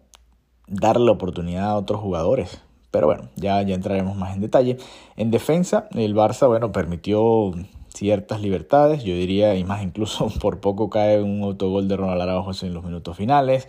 darle 0.67 1.11
oportunidad 1.11 1.71
a 1.71 1.77
otros 1.77 2.01
jugadores. 2.01 2.61
Pero 2.91 3.07
bueno, 3.07 3.29
ya, 3.37 3.61
ya 3.63 3.75
entraremos 3.75 4.17
más 4.17 4.35
en 4.35 4.41
detalle. 4.41 4.79
En 5.17 5.31
defensa, 5.31 5.89
el 5.95 6.15
Barça, 6.15 6.47
bueno, 6.47 6.71
permitió 6.73 7.53
ciertas 7.95 8.41
libertades, 8.41 9.05
yo 9.05 9.15
diría, 9.15 9.55
y 9.55 9.65
más 9.65 9.83
incluso 9.83 10.29
por 10.41 10.61
poco 10.61 10.91
cae 10.91 11.23
un 11.23 11.43
autogol 11.43 11.89
de 11.89 11.97
Ronald 11.97 12.23
Araujo 12.23 12.53
en 12.63 12.75
los 12.75 12.85
minutos 12.85 13.17
finales. 13.17 13.69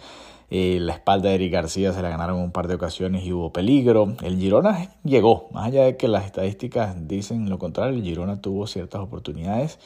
Eh, 0.52 0.78
la 0.80 0.94
espalda 0.94 1.30
de 1.30 1.36
Eric 1.36 1.54
García 1.54 1.92
se 1.92 2.04
la 2.04 2.10
ganaron 2.10 2.40
un 2.40 2.52
par 2.52 2.68
de 2.68 2.76
ocasiones 2.76 3.26
y 3.26 3.34
hubo 3.34 3.52
peligro. 3.52 4.16
El 4.22 4.38
Girona 4.38 4.92
llegó, 5.04 5.50
más 5.52 5.66
allá 5.66 5.86
de 5.86 5.98
que 5.98 6.08
las 6.08 6.26
estadísticas 6.26 7.08
dicen 7.08 7.50
lo 7.50 7.58
contrario, 7.58 7.96
el 7.98 8.04
Girona 8.04 8.42
tuvo 8.42 8.68
ciertas 8.68 9.02
oportunidades 9.02 9.80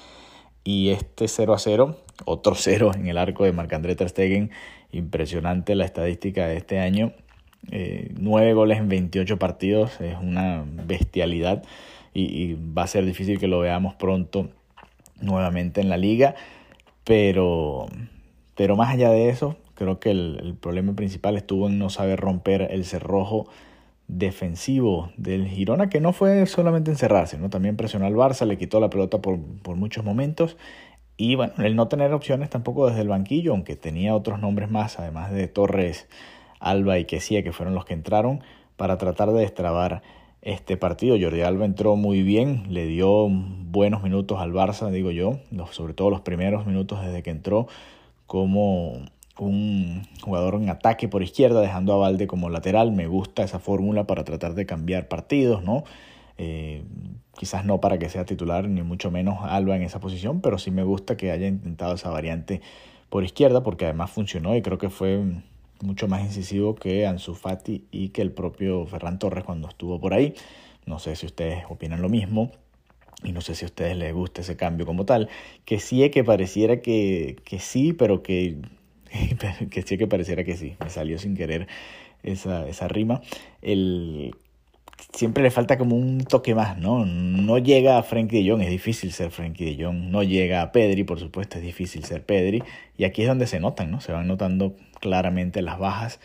y 0.66 0.90
este 0.90 1.28
0 1.28 1.54
a 1.54 1.60
0, 1.60 1.96
otro 2.26 2.56
0 2.58 2.92
en 2.96 3.08
el 3.08 3.18
arco 3.18 3.46
de 3.46 3.54
Marc-André 3.54 3.96
Ter 3.96 4.10
Stegen, 4.10 4.52
impresionante 4.92 5.76
la 5.76 5.86
estadística 5.86 6.48
de 6.48 6.58
este 6.58 6.80
año. 6.80 7.14
Eh, 7.72 8.12
9 8.18 8.54
goles 8.54 8.78
en 8.78 8.90
28 8.90 9.38
partidos 9.38 10.00
es 10.02 10.18
una 10.20 10.64
bestialidad 10.86 11.64
y, 12.14 12.54
va 12.56 12.84
a 12.84 12.88
ser 12.88 13.06
difícil 13.06 13.40
que 13.40 13.48
lo 13.48 13.60
veamos 13.60 13.96
pronto 13.96 14.50
nuevamente 15.22 15.82
en 15.82 15.90
la 15.90 15.98
liga. 15.98 16.36
Pero, 17.04 17.88
pero 18.56 18.76
más 18.76 18.94
allá 18.94 19.10
de 19.10 19.30
eso, 19.30 19.58
creo 19.76 20.00
que 20.00 20.12
el, 20.12 20.40
el 20.42 20.54
problema 20.56 20.94
principal 20.94 21.38
estuvo 21.38 21.68
en 21.68 21.80
no 21.80 21.90
saber 21.90 22.20
romper 22.20 22.68
el 22.72 22.86
cerrojo 22.86 23.48
defensivo 24.10 25.12
del 25.18 25.48
Girona, 25.48 25.88
que 25.88 26.02
no 26.02 26.14
fue 26.14 26.46
solamente 26.48 26.90
encerrarse, 26.90 27.38
¿no? 27.38 27.52
también 27.52 27.78
presionó 27.78 28.08
al 28.08 28.16
Barça, 28.16 28.46
le 28.46 28.58
quitó 28.58 28.80
la 28.80 28.90
pelota 28.90 29.22
por, 29.22 29.40
por 29.62 29.76
muchos 29.76 30.04
momentos 30.04 30.58
y 31.22 31.36
bueno, 31.36 31.52
el 31.58 31.76
no 31.76 31.90
tener 31.90 32.14
opciones 32.14 32.50
tampoco 32.50 32.88
desde 32.88 33.02
el 33.02 33.10
banquillo, 33.10 33.52
aunque 33.52 33.76
tenía 33.76 34.16
otros 34.16 34.40
nombres 34.40 34.72
más, 34.72 35.00
además 35.00 35.34
de 35.34 35.50
Torres, 35.50 36.08
Alba 36.62 36.98
y 36.98 37.04
Quesía, 37.04 37.44
que 37.44 37.52
fueron 37.52 37.76
los 37.76 37.84
que 37.84 37.94
entraron 37.94 38.40
para 38.78 38.98
tratar 38.98 39.34
de 39.34 39.42
destrabar 39.42 40.02
este 40.42 40.78
partido. 40.78 41.18
Jordi 41.20 41.42
Alba 41.42 41.66
entró 41.66 41.98
muy 41.98 42.24
bien, 42.24 42.68
le 42.70 42.86
dio 42.86 43.28
buenos 43.28 44.02
minutos 44.02 44.40
al 44.40 44.54
Barça, 44.54 44.90
digo 44.92 45.12
yo, 45.12 45.40
sobre 45.72 45.94
todo 45.94 46.10
los 46.10 46.22
primeros 46.22 46.66
minutos 46.66 47.04
desde 47.06 47.22
que 47.22 47.32
entró, 47.32 47.68
como 48.26 49.02
un 49.38 50.08
jugador 50.22 50.56
en 50.56 50.70
ataque 50.70 51.10
por 51.10 51.22
izquierda, 51.22 51.60
dejando 51.60 51.92
a 51.92 51.98
Valde 51.98 52.28
como 52.28 52.50
lateral. 52.50 52.94
Me 52.94 53.08
gusta 53.08 53.44
esa 53.44 53.60
fórmula 53.60 54.06
para 54.06 54.24
tratar 54.24 54.54
de 54.56 54.66
cambiar 54.66 55.10
partidos, 55.10 55.64
¿no? 55.64 55.84
Eh, 56.42 56.86
quizás 57.38 57.66
no 57.66 57.82
para 57.82 58.00
que 58.00 58.10
sea 58.10 58.26
titular, 58.26 58.68
ni 58.70 58.82
mucho 58.82 59.12
menos 59.12 59.40
Alba 59.42 59.76
en 59.76 59.84
esa 59.84 60.00
posición, 60.00 60.40
pero 60.40 60.58
sí 60.58 60.72
me 60.72 60.84
gusta 60.84 61.18
que 61.18 61.32
haya 61.32 61.48
intentado 61.48 61.96
esa 61.96 62.10
variante 62.10 62.62
por 63.10 63.26
izquierda, 63.26 63.62
porque 63.62 63.86
además 63.86 64.10
funcionó 64.10 64.56
y 64.56 64.62
creo 64.62 64.78
que 64.78 64.90
fue 64.90 65.22
mucho 65.82 66.08
más 66.08 66.22
incisivo 66.22 66.76
que 66.76 67.06
Ansu 67.06 67.36
Fati 67.36 67.86
y 67.92 68.10
que 68.10 68.22
el 68.22 68.32
propio 68.32 68.86
Ferran 68.86 69.20
Torres 69.20 69.44
cuando 69.44 69.68
estuvo 69.68 70.00
por 70.00 70.14
ahí. 70.14 70.34
No 70.86 70.98
sé 70.98 71.16
si 71.18 71.26
ustedes 71.26 71.66
opinan 71.70 72.02
lo 72.02 72.10
mismo. 72.10 72.52
Y 73.22 73.34
no 73.34 73.42
sé 73.42 73.54
si 73.54 73.66
a 73.66 73.68
ustedes 73.68 73.98
les 73.98 74.14
gusta 74.14 74.42
ese 74.42 74.56
cambio 74.56 74.86
como 74.86 75.06
tal. 75.06 75.28
Que 75.66 75.80
sí 75.80 76.04
es 76.04 76.12
que 76.12 76.24
pareciera 76.24 76.82
que, 76.82 77.36
que 77.44 77.60
sí, 77.60 77.92
pero 77.92 78.24
que 78.24 78.62
que 79.72 79.82
sí 79.82 79.98
que 79.98 80.08
pareciera 80.08 80.44
que 80.44 80.56
sí, 80.56 80.76
me 80.80 80.90
salió 80.90 81.18
sin 81.18 81.36
querer 81.36 81.68
esa, 82.24 82.68
esa 82.68 82.88
rima. 82.88 83.22
El, 83.62 84.36
siempre 85.14 85.44
le 85.44 85.52
falta 85.52 85.78
como 85.78 85.96
un 85.96 86.24
toque 86.24 86.56
más, 86.56 86.78
¿no? 86.78 87.06
No 87.06 87.58
llega 87.58 87.98
a 87.98 88.04
Frankie 88.04 88.44
de 88.44 88.50
Jong, 88.50 88.62
es 88.62 88.70
difícil 88.70 89.12
ser 89.12 89.32
Frankie 89.32 89.76
de 89.76 89.84
Jong. 89.84 90.10
No 90.10 90.24
llega 90.24 90.62
a 90.62 90.72
Pedri, 90.72 91.04
por 91.04 91.20
supuesto, 91.20 91.58
es 91.58 91.64
difícil 91.64 92.04
ser 92.04 92.26
Pedri. 92.26 92.64
Y 92.98 93.04
aquí 93.04 93.24
es 93.24 93.28
donde 93.28 93.48
se 93.48 93.60
notan, 93.60 93.92
¿no? 93.92 94.02
Se 94.02 94.12
van 94.12 94.28
notando 94.28 94.76
claramente 95.00 95.62
las 95.62 95.80
bajas. 95.80 96.20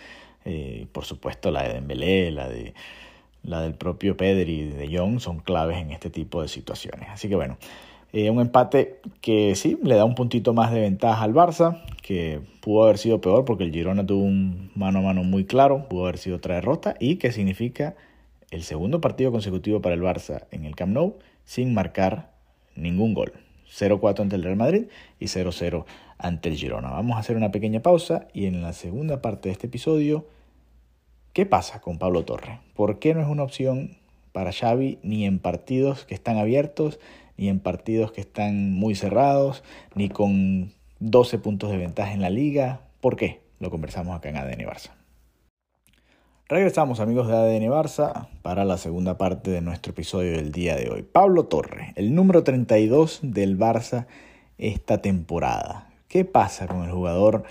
Eh, 0.45 0.87
por 0.93 1.05
supuesto, 1.05 1.51
la 1.51 1.63
de 1.63 1.75
Dembélé, 1.75 2.31
la 2.31 2.49
de 2.49 2.75
la 3.45 3.61
del 3.61 3.75
propio 3.75 4.17
Pedri 4.17 4.65
de 4.65 4.97
Jong 4.97 5.21
son 5.21 5.39
claves 5.39 5.79
en 5.79 5.91
este 5.91 6.11
tipo 6.11 6.43
de 6.43 6.49
situaciones. 6.49 7.09
Así 7.11 7.29
que 7.29 7.37
bueno, 7.37 7.59
eh, 8.13 8.31
un 8.31 8.41
empate 8.41 9.01
que 9.21 9.55
sí, 9.55 9.79
le 9.83 9.97
da 9.97 10.05
un 10.05 10.15
puntito 10.15 10.55
más 10.55 10.73
de 10.73 10.81
ventaja 10.81 11.23
al 11.23 11.35
Barça, 11.35 11.83
que 12.03 12.41
pudo 12.61 12.85
haber 12.85 12.99
sido 12.99 13.21
peor 13.21 13.45
porque 13.45 13.65
el 13.65 13.73
Girona 13.73 14.07
tuvo 14.07 14.23
un 14.25 14.71
mano 14.75 15.01
a 15.01 15.03
mano 15.03 15.25
muy 15.25 15.45
claro, 15.45 15.89
pudo 15.89 16.05
haber 16.05 16.19
sido 16.19 16.37
otra 16.37 16.55
derrota 16.55 16.95
y 17.01 17.17
que 17.17 17.33
significa 17.33 17.97
el 18.55 18.63
segundo 18.63 19.01
partido 19.01 19.33
consecutivo 19.33 19.83
para 19.83 19.95
el 19.95 20.03
Barça 20.03 20.47
en 20.53 20.65
el 20.65 20.77
Camp 20.77 20.93
Nou 20.93 21.19
sin 21.45 21.75
marcar 21.75 22.31
ningún 22.77 23.13
gol. 23.13 23.33
0-4 23.69 24.21
ante 24.21 24.37
el 24.37 24.45
Real 24.45 24.57
Madrid 24.57 24.87
y 25.19 25.27
0-0 25.27 25.85
ante 26.19 26.49
el 26.49 26.57
Girona. 26.57 26.91
Vamos 26.91 27.17
a 27.17 27.21
hacer 27.21 27.37
una 27.37 27.51
pequeña 27.51 27.81
pausa 27.81 28.29
y 28.33 28.47
en 28.47 28.63
la 28.63 28.73
segunda 28.73 29.21
parte 29.21 29.49
de 29.49 29.53
este 29.55 29.67
episodio, 29.67 30.27
¿qué 31.33 31.47
pasa 31.47 31.81
con 31.81 31.99
Pablo 31.99 32.25
Torre? 32.25 32.61
¿Por 32.75 33.01
qué 33.01 33.13
no 33.13 33.21
es 33.21 33.27
una 33.27 33.43
opción 33.43 33.97
para 34.31 34.53
Xavi 34.53 34.99
ni 35.03 35.27
en 35.27 35.41
partidos 35.41 36.05
que 36.05 36.15
están 36.15 36.39
abiertos 36.39 37.01
ni 37.37 37.49
en 37.49 37.59
partidos 37.59 38.13
que 38.13 38.21
están 38.21 38.73
muy 38.73 38.95
cerrados, 38.95 39.65
ni 39.97 40.09
con 40.09 40.73
12 41.01 41.39
puntos 41.39 41.71
de 41.71 41.79
ventaja 41.79 42.13
en 42.13 42.21
la 42.21 42.31
liga. 42.31 42.83
¿Por 43.01 43.17
qué? 43.17 43.41
Lo 43.59 43.71
conversamos 43.71 44.17
acá 44.17 44.29
en 44.29 44.37
ADN 44.37 44.67
Barça. 44.67 45.04
Regresamos 46.47 47.01
amigos 47.01 47.27
de 47.27 47.35
ADN 47.35 47.71
Barça 47.71 48.29
para 48.43 48.67
la 48.67 48.77
segunda 48.77 49.17
parte 49.17 49.51
de 49.51 49.63
nuestro 49.63 49.93
episodio 49.93 50.33
del 50.33 50.53
día 50.53 50.77
de 50.77 50.91
hoy. 50.91 51.03
Pablo 51.03 51.45
Torre, 51.45 51.95
el 51.97 52.15
número 52.15 52.45
32 52.45 53.21
del 53.23 53.59
Barça 53.59 54.05
esta 54.59 55.01
temporada. 55.01 55.91
¿Qué 56.07 56.27
pasa 56.27 56.67
con 56.67 56.85
el 56.85 56.91
jugador 56.91 57.45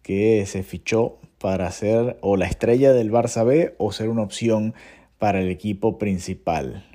que 0.00 0.46
se 0.46 0.62
fichó 0.62 1.18
para 1.38 1.70
ser 1.72 2.16
o 2.22 2.38
la 2.38 2.46
estrella 2.46 2.94
del 2.94 3.12
Barça 3.12 3.44
B 3.44 3.74
o 3.76 3.92
ser 3.92 4.08
una 4.08 4.22
opción 4.22 4.72
para 5.18 5.40
el 5.40 5.50
equipo 5.50 5.98
principal? 5.98 6.86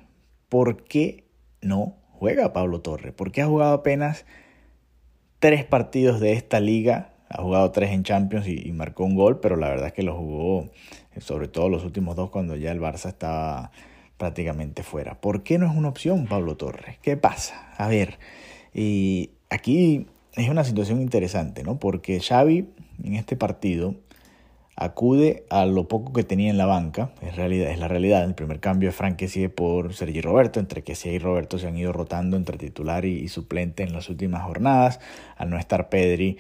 ¿Por 0.50 0.84
qué 0.86 1.26
no 1.62 1.98
juega 2.14 2.52
Pablo 2.52 2.82
Torre, 2.82 3.12
porque 3.12 3.44
ha 3.44 3.46
jugado 3.46 3.74
apenas 3.74 4.26
tres 5.38 5.66
partidos 5.66 6.20
de 6.20 6.34
esta 6.34 6.60
liga, 6.60 7.14
ha 7.30 7.42
jugado 7.42 7.72
tres 7.72 7.92
en 7.92 8.04
Champions 8.04 8.48
y, 8.48 8.72
marcó 8.72 9.04
un 9.04 9.16
gol, 9.16 9.40
pero 9.40 9.56
la 9.56 9.70
verdad 9.70 9.88
es 9.88 9.94
que 9.94 10.04
lo 10.04 10.16
jugó 10.16 10.70
sobre 11.20 11.48
todo 11.48 11.70
los 11.70 11.84
últimos 11.84 12.16
dos 12.16 12.30
cuando 12.30 12.56
ya 12.56 12.72
el 12.72 12.80
Barça 12.80 13.10
estaba 13.10 13.72
prácticamente 14.18 14.84
fuera. 14.84 15.20
¿Por 15.20 15.44
qué 15.44 15.58
no 15.58 15.70
es 15.70 15.76
una 15.76 15.90
opción 15.90 16.28
Pablo 16.28 16.56
Torre? 16.56 17.00
¿Qué 17.02 17.18
pasa? 17.18 17.74
A 17.78 17.88
ver, 17.88 18.20
y 18.74 19.32
aquí 19.50 20.08
es 20.36 20.50
una 20.50 20.64
situación 20.64 21.02
interesante, 21.02 21.64
¿no? 21.64 21.80
Porque 21.80 22.20
Xavi 22.20 22.68
en 23.04 23.16
este 23.16 23.36
partido 23.36 23.96
acude 24.76 25.46
a 25.50 25.66
lo 25.66 25.88
poco 25.88 26.14
que 26.14 26.24
tenía 26.24 26.50
en 26.50 26.58
la 26.58 26.66
banca, 26.66 27.12
es, 27.22 27.36
realidad, 27.36 27.70
es 27.70 27.80
la 27.80 27.88
realidad, 27.88 28.24
el 28.24 28.34
primer 28.34 28.60
cambio 28.60 28.90
de 28.90 28.94
Frank 28.94 29.22
por 29.56 29.94
Sergi 29.94 30.22
Roberto, 30.22 30.60
entre 30.60 30.84
que 30.84 30.94
y 31.04 31.20
Roberto 31.20 31.60
se 31.60 31.68
han 31.68 31.78
ido 31.78 31.94
rotando 31.94 32.38
entre 32.38 32.58
titular 32.58 33.06
y, 33.06 33.28
suplente 33.28 33.84
en 33.84 33.94
las 33.94 34.10
últimas 34.10 34.44
jornadas, 34.44 35.00
al 35.38 35.50
no 35.50 35.58
estar 35.58 35.90
Pedri 35.90 36.38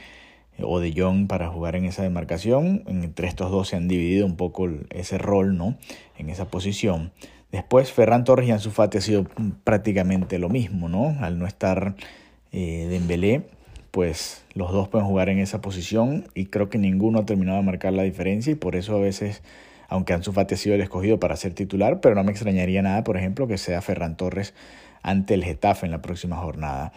o 0.60 0.80
De 0.80 0.94
Jong 0.96 1.28
para 1.28 1.50
jugar 1.50 1.76
en 1.76 1.86
esa 1.86 2.04
demarcación, 2.04 2.84
entre 2.88 3.28
estos 3.28 3.52
dos 3.52 3.70
se 3.70 3.76
han 3.76 3.88
dividido 3.88 4.26
un 4.26 4.36
poco 4.36 4.70
ese 4.90 5.18
rol, 5.18 5.58
¿no? 5.58 5.78
En 6.18 6.30
esa 6.30 6.46
posición. 6.46 7.12
Después 7.52 7.92
Ferran 7.92 8.24
Torres 8.24 8.48
y 8.48 8.52
Ansu 8.52 8.72
Fati 8.72 8.98
ha 8.98 9.02
sido 9.02 9.26
prácticamente 9.64 10.40
lo 10.40 10.50
mismo, 10.50 10.90
¿no? 10.90 11.16
Al 11.22 11.38
no 11.38 11.46
estar 11.46 11.96
eh, 12.52 12.88
Dembélé, 12.90 13.44
pues 13.92 14.44
los 14.56 14.72
dos 14.72 14.88
pueden 14.88 15.08
jugar 15.08 15.30
en 15.30 15.38
esa 15.38 15.62
posición 15.62 16.26
y 16.34 16.48
creo 16.48 16.70
que 16.70 16.80
ninguno 16.80 17.20
ha 17.20 17.26
terminado 17.26 17.60
de 17.60 17.64
marcar 17.64 17.94
la 17.94 18.02
diferencia 18.02 18.52
y 18.52 18.56
por 18.56 18.76
eso 18.76 18.96
a 18.96 19.00
veces, 19.00 19.44
aunque 19.88 20.14
Ansu 20.14 20.32
Fati 20.32 20.56
ha 20.56 20.58
sido 20.58 20.74
el 20.74 20.82
escogido 20.82 21.20
para 21.20 21.36
ser 21.36 21.54
titular, 21.54 22.00
pero 22.02 22.16
no 22.16 22.24
me 22.24 22.32
extrañaría 22.32 22.82
nada, 22.82 23.04
por 23.04 23.18
ejemplo, 23.18 23.48
que 23.48 23.60
sea 23.60 23.82
Ferran 23.84 24.18
Torres 24.18 24.56
ante 25.04 25.36
el 25.36 25.44
Getafe 25.44 25.86
en 25.86 25.92
la 25.92 26.02
próxima 26.02 26.38
jornada. 26.38 26.92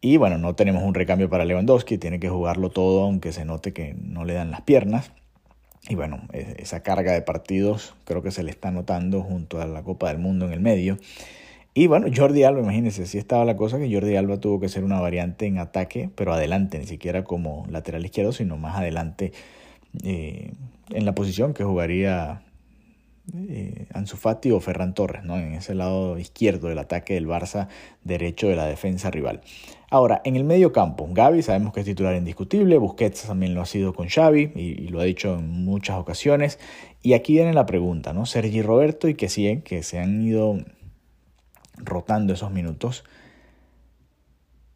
Y 0.00 0.16
bueno, 0.16 0.38
no 0.38 0.54
tenemos 0.54 0.82
un 0.84 0.94
recambio 0.94 1.28
para 1.28 1.44
Lewandowski, 1.44 1.98
tiene 1.98 2.20
que 2.20 2.28
jugarlo 2.28 2.70
todo 2.70 3.04
aunque 3.04 3.32
se 3.32 3.44
note 3.44 3.72
que 3.72 3.94
no 4.00 4.24
le 4.24 4.34
dan 4.34 4.50
las 4.50 4.60
piernas. 4.60 5.12
Y 5.88 5.94
bueno, 5.94 6.20
esa 6.32 6.82
carga 6.82 7.12
de 7.12 7.22
partidos 7.22 7.94
creo 8.04 8.22
que 8.22 8.30
se 8.30 8.42
le 8.42 8.50
está 8.50 8.70
notando 8.70 9.22
junto 9.22 9.60
a 9.60 9.66
la 9.66 9.82
Copa 9.82 10.08
del 10.08 10.18
Mundo 10.18 10.46
en 10.46 10.52
el 10.52 10.60
medio. 10.60 10.98
Y 11.74 11.86
bueno, 11.86 12.08
Jordi 12.14 12.42
Alba, 12.42 12.60
imagínense, 12.60 13.04
así 13.04 13.18
estaba 13.18 13.44
la 13.44 13.56
cosa 13.56 13.78
que 13.78 13.92
Jordi 13.92 14.16
Alba 14.16 14.38
tuvo 14.38 14.60
que 14.60 14.68
ser 14.68 14.84
una 14.84 15.00
variante 15.00 15.46
en 15.46 15.58
ataque, 15.58 16.10
pero 16.14 16.32
adelante, 16.32 16.78
ni 16.78 16.86
siquiera 16.86 17.24
como 17.24 17.66
lateral 17.70 18.04
izquierdo, 18.04 18.32
sino 18.32 18.56
más 18.56 18.76
adelante 18.76 19.32
eh, 20.04 20.52
en 20.90 21.04
la 21.04 21.14
posición 21.14 21.54
que 21.54 21.64
jugaría 21.64 22.42
eh, 23.36 23.86
Ansu 23.92 24.16
Fati 24.16 24.50
o 24.50 24.60
Ferran 24.60 24.94
Torres, 24.94 25.24
¿no? 25.24 25.36
en 25.38 25.54
ese 25.54 25.74
lado 25.74 26.18
izquierdo 26.18 26.68
del 26.68 26.78
ataque 26.78 27.14
del 27.14 27.26
Barça, 27.26 27.68
derecho 28.04 28.48
de 28.48 28.56
la 28.56 28.66
defensa 28.66 29.10
rival. 29.10 29.42
Ahora, 29.90 30.20
en 30.24 30.36
el 30.36 30.44
medio 30.44 30.72
campo, 30.72 31.08
Gaby 31.10 31.42
sabemos 31.42 31.72
que 31.72 31.80
es 31.80 31.86
titular 31.86 32.14
indiscutible, 32.14 32.76
Busquets 32.78 33.22
también 33.22 33.54
lo 33.54 33.62
ha 33.62 33.66
sido 33.66 33.94
con 33.94 34.08
Xavi 34.08 34.52
y, 34.54 34.88
lo 34.88 35.00
ha 35.00 35.04
dicho 35.04 35.38
en 35.38 35.64
muchas 35.64 35.98
ocasiones. 35.98 36.58
Y 37.02 37.14
aquí 37.14 37.34
viene 37.34 37.54
la 37.54 37.64
pregunta, 37.64 38.12
¿no? 38.12 38.26
Sergi 38.26 38.60
Roberto 38.60 39.08
y 39.08 39.14
que 39.14 39.28
sí, 39.28 39.62
que 39.64 39.82
se 39.82 39.98
han 39.98 40.20
ido 40.22 40.58
rotando 41.78 42.32
esos 42.32 42.50
minutos, 42.50 43.04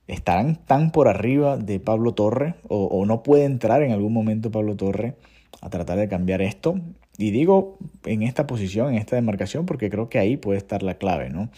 estarán 0.06 0.56
tan 0.56 0.92
por 0.92 1.08
arriba 1.08 1.56
de 1.56 1.80
Pablo 1.80 2.14
Torre 2.14 2.54
o, 2.68 3.04
no 3.06 3.22
puede 3.22 3.44
entrar 3.44 3.82
en 3.82 3.92
algún 3.92 4.12
momento 4.12 4.50
Pablo 4.50 4.76
Torre 4.76 5.16
a 5.60 5.70
tratar 5.70 5.98
de 5.98 6.08
cambiar 6.08 6.42
esto. 6.42 6.76
Y 7.18 7.30
digo 7.30 7.78
en 8.04 8.22
esta 8.22 8.46
posición, 8.46 8.90
en 8.90 8.94
esta 8.96 9.16
demarcación, 9.16 9.66
porque 9.66 9.90
creo 9.90 10.08
que 10.08 10.18
ahí 10.18 10.36
puede 10.36 10.58
estar 10.58 10.82
la 10.82 10.94
clave, 10.94 11.30
¿no? 11.30 11.50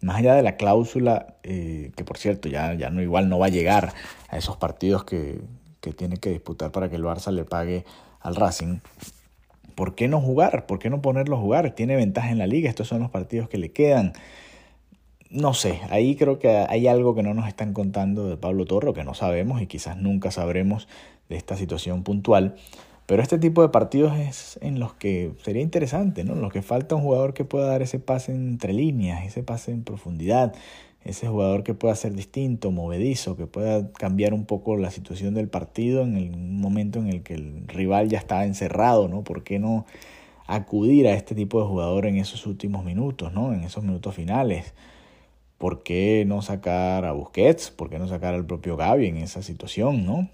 Más 0.00 0.16
allá 0.16 0.34
de 0.34 0.42
la 0.42 0.56
cláusula, 0.56 1.34
eh, 1.42 1.92
que 1.96 2.04
por 2.04 2.18
cierto 2.18 2.48
ya, 2.48 2.74
ya 2.74 2.90
no, 2.90 3.02
igual 3.02 3.28
no 3.28 3.38
va 3.38 3.46
a 3.46 3.50
llegar 3.50 3.92
a 4.28 4.36
esos 4.36 4.56
partidos 4.56 5.04
que, 5.04 5.40
que 5.80 5.92
tiene 5.92 6.18
que 6.18 6.30
disputar 6.30 6.70
para 6.70 6.88
que 6.88 6.96
el 6.96 7.04
Barça 7.04 7.32
le 7.32 7.44
pague 7.44 7.84
al 8.20 8.36
Racing. 8.36 8.78
¿Por 9.74 9.94
qué 9.94 10.08
no 10.08 10.20
jugar? 10.20 10.66
¿Por 10.66 10.78
qué 10.78 10.90
no 10.90 11.02
ponerlo 11.02 11.36
a 11.36 11.40
jugar? 11.40 11.70
Tiene 11.74 11.96
ventaja 11.96 12.30
en 12.30 12.38
la 12.38 12.46
liga, 12.46 12.68
estos 12.68 12.88
son 12.88 13.00
los 13.00 13.10
partidos 13.10 13.48
que 13.48 13.58
le 13.58 13.70
quedan 13.70 14.12
no 15.30 15.52
sé, 15.52 15.80
ahí 15.90 16.16
creo 16.16 16.38
que 16.38 16.48
hay 16.48 16.86
algo 16.86 17.14
que 17.14 17.22
no 17.22 17.34
nos 17.34 17.48
están 17.48 17.74
contando 17.74 18.28
de 18.28 18.36
Pablo 18.36 18.64
Torro, 18.64 18.94
que 18.94 19.04
no 19.04 19.14
sabemos 19.14 19.60
y 19.60 19.66
quizás 19.66 19.96
nunca 19.96 20.30
sabremos 20.30 20.88
de 21.28 21.36
esta 21.36 21.56
situación 21.56 22.02
puntual. 22.02 22.56
Pero 23.08 23.22
este 23.22 23.38
tipo 23.38 23.62
de 23.62 23.70
partidos 23.70 24.18
es 24.18 24.58
en 24.60 24.78
los 24.78 24.92
que 24.92 25.32
sería 25.42 25.62
interesante, 25.62 26.24
¿no? 26.24 26.34
En 26.34 26.42
los 26.42 26.52
que 26.52 26.60
falta 26.60 26.94
un 26.94 27.00
jugador 27.00 27.32
que 27.32 27.46
pueda 27.46 27.66
dar 27.66 27.80
ese 27.80 27.98
pase 27.98 28.32
entre 28.34 28.74
líneas, 28.74 29.24
ese 29.24 29.42
pase 29.42 29.72
en 29.72 29.82
profundidad, 29.82 30.54
ese 31.04 31.26
jugador 31.26 31.62
que 31.62 31.72
pueda 31.72 31.94
ser 31.96 32.12
distinto, 32.14 32.70
movedizo, 32.70 33.34
que 33.34 33.46
pueda 33.46 33.90
cambiar 33.92 34.34
un 34.34 34.44
poco 34.44 34.76
la 34.76 34.90
situación 34.90 35.32
del 35.32 35.48
partido 35.48 36.02
en 36.02 36.16
el 36.18 36.36
momento 36.36 36.98
en 36.98 37.08
el 37.08 37.22
que 37.22 37.32
el 37.32 37.66
rival 37.66 38.10
ya 38.10 38.18
estaba 38.18 38.44
encerrado, 38.44 39.08
¿no? 39.08 39.24
¿Por 39.24 39.42
qué 39.42 39.58
no 39.58 39.86
acudir 40.46 41.06
a 41.08 41.14
este 41.14 41.34
tipo 41.34 41.62
de 41.62 41.66
jugador 41.66 42.04
en 42.04 42.18
esos 42.18 42.46
últimos 42.46 42.84
minutos, 42.84 43.32
¿no? 43.32 43.54
En 43.54 43.64
esos 43.64 43.84
minutos 43.84 44.14
finales. 44.14 44.74
¿por 45.58 45.82
qué 45.82 46.24
no 46.26 46.42
sacar 46.42 47.04
a 47.04 47.12
Busquets? 47.12 47.70
¿Por 47.70 47.90
qué 47.90 47.98
no 47.98 48.08
sacar 48.08 48.34
al 48.34 48.46
propio 48.46 48.76
Gaby 48.76 49.06
en 49.06 49.16
esa 49.18 49.42
situación, 49.42 50.06
no? 50.06 50.28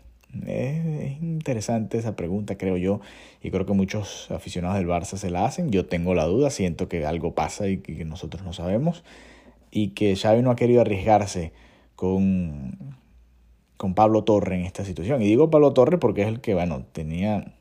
Es, 0.47 1.23
interesante 1.23 1.99
esa 1.99 2.17
pregunta, 2.17 2.57
creo 2.57 2.77
yo, 2.77 3.01
y 3.43 3.51
creo 3.51 3.67
que 3.67 3.73
muchos 3.73 4.31
aficionados 4.31 4.77
del 4.79 4.87
Barça 4.87 5.17
se 5.17 5.31
la 5.31 5.45
hacen. 5.45 5.71
Yo 5.71 5.87
tengo 5.87 6.15
la 6.15 6.25
duda, 6.25 6.51
siento 6.51 6.89
que 6.89 7.05
algo 7.07 7.35
pasa 7.35 7.69
y 7.69 7.79
que 7.79 8.05
nosotros 8.05 8.43
no 8.45 8.53
sabemos, 8.53 9.05
y 9.71 9.89
que 9.89 10.17
Xavi 10.17 10.43
no 10.43 10.51
ha 10.51 10.57
querido 10.57 10.81
arriesgarse 10.81 11.53
con, 11.97 12.97
con 13.77 13.95
Pablo 13.95 14.25
Torre 14.25 14.57
en 14.57 14.65
esta 14.65 14.85
situación. 14.85 15.23
Y 15.23 15.27
digo 15.27 15.51
Pablo 15.51 15.73
Torre 15.73 15.99
porque 15.99 16.23
es 16.23 16.29
el 16.29 16.41
que, 16.41 16.55
bueno, 16.55 16.85
tenía 16.93 17.53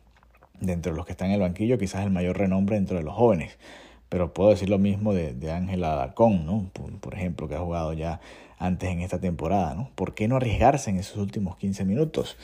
dentro 0.60 0.92
de 0.92 0.98
los 0.98 1.06
que 1.06 1.12
están 1.12 1.30
en 1.30 1.36
el 1.36 1.42
banquillo 1.42 1.78
quizás 1.78 2.04
el 2.04 2.12
mayor 2.12 2.38
renombre 2.38 2.76
dentro 2.76 2.98
de 2.98 3.04
los 3.04 3.14
jóvenes. 3.14 3.58
Pero 4.10 4.32
puedo 4.32 4.52
decir 4.52 4.70
lo 4.70 4.78
mismo 4.78 5.14
de 5.14 5.52
Ángela 5.52 5.96
Dacón, 5.96 6.46
¿no? 6.46 6.70
Por, 7.02 7.16
ejemplo, 7.16 7.48
que 7.48 7.56
ha 7.56 7.60
jugado 7.60 7.94
ya 7.94 8.22
antes 8.60 8.92
en 8.92 9.02
esta 9.02 9.20
temporada, 9.20 9.74
¿no? 9.74 9.90
¿Por 9.96 10.14
qué 10.14 10.28
no 10.28 10.36
arriesgarse 10.36 10.92
en 10.92 10.98
esos 10.98 11.18
últimos 11.18 11.58
15 11.58 11.84
minutos? 11.84 12.38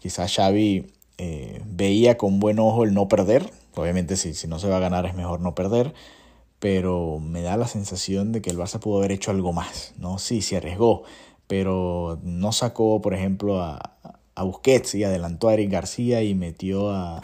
Quizás 0.00 0.34
Xavi 0.34 0.86
eh, 1.18 1.62
veía 1.66 2.18
con 2.18 2.40
buen 2.40 2.58
ojo 2.58 2.84
el 2.84 2.94
no 2.94 3.08
perder. 3.08 3.50
Obviamente 3.76 4.16
si, 4.16 4.34
si 4.34 4.48
no 4.48 4.58
se 4.58 4.68
va 4.68 4.78
a 4.78 4.80
ganar 4.80 5.06
es 5.06 5.14
mejor 5.14 5.40
no 5.40 5.54
perder. 5.54 5.94
Pero 6.58 7.20
me 7.20 7.42
da 7.42 7.56
la 7.56 7.68
sensación 7.68 8.32
de 8.32 8.42
que 8.42 8.50
el 8.50 8.58
Barça 8.58 8.80
pudo 8.80 8.98
haber 8.98 9.12
hecho 9.12 9.30
algo 9.30 9.52
más, 9.52 9.94
¿no? 9.98 10.18
Sí, 10.18 10.42
se 10.42 10.58
arriesgó, 10.58 11.04
pero 11.46 12.18
no 12.22 12.52
sacó, 12.52 13.00
por 13.00 13.14
ejemplo, 13.14 13.62
a, 13.62 13.94
a 14.34 14.42
Busquets 14.42 14.94
y 14.94 15.04
adelantó 15.04 15.48
a 15.48 15.54
Eric 15.54 15.70
García 15.70 16.22
y 16.22 16.34
metió 16.34 16.90
a, 16.90 17.22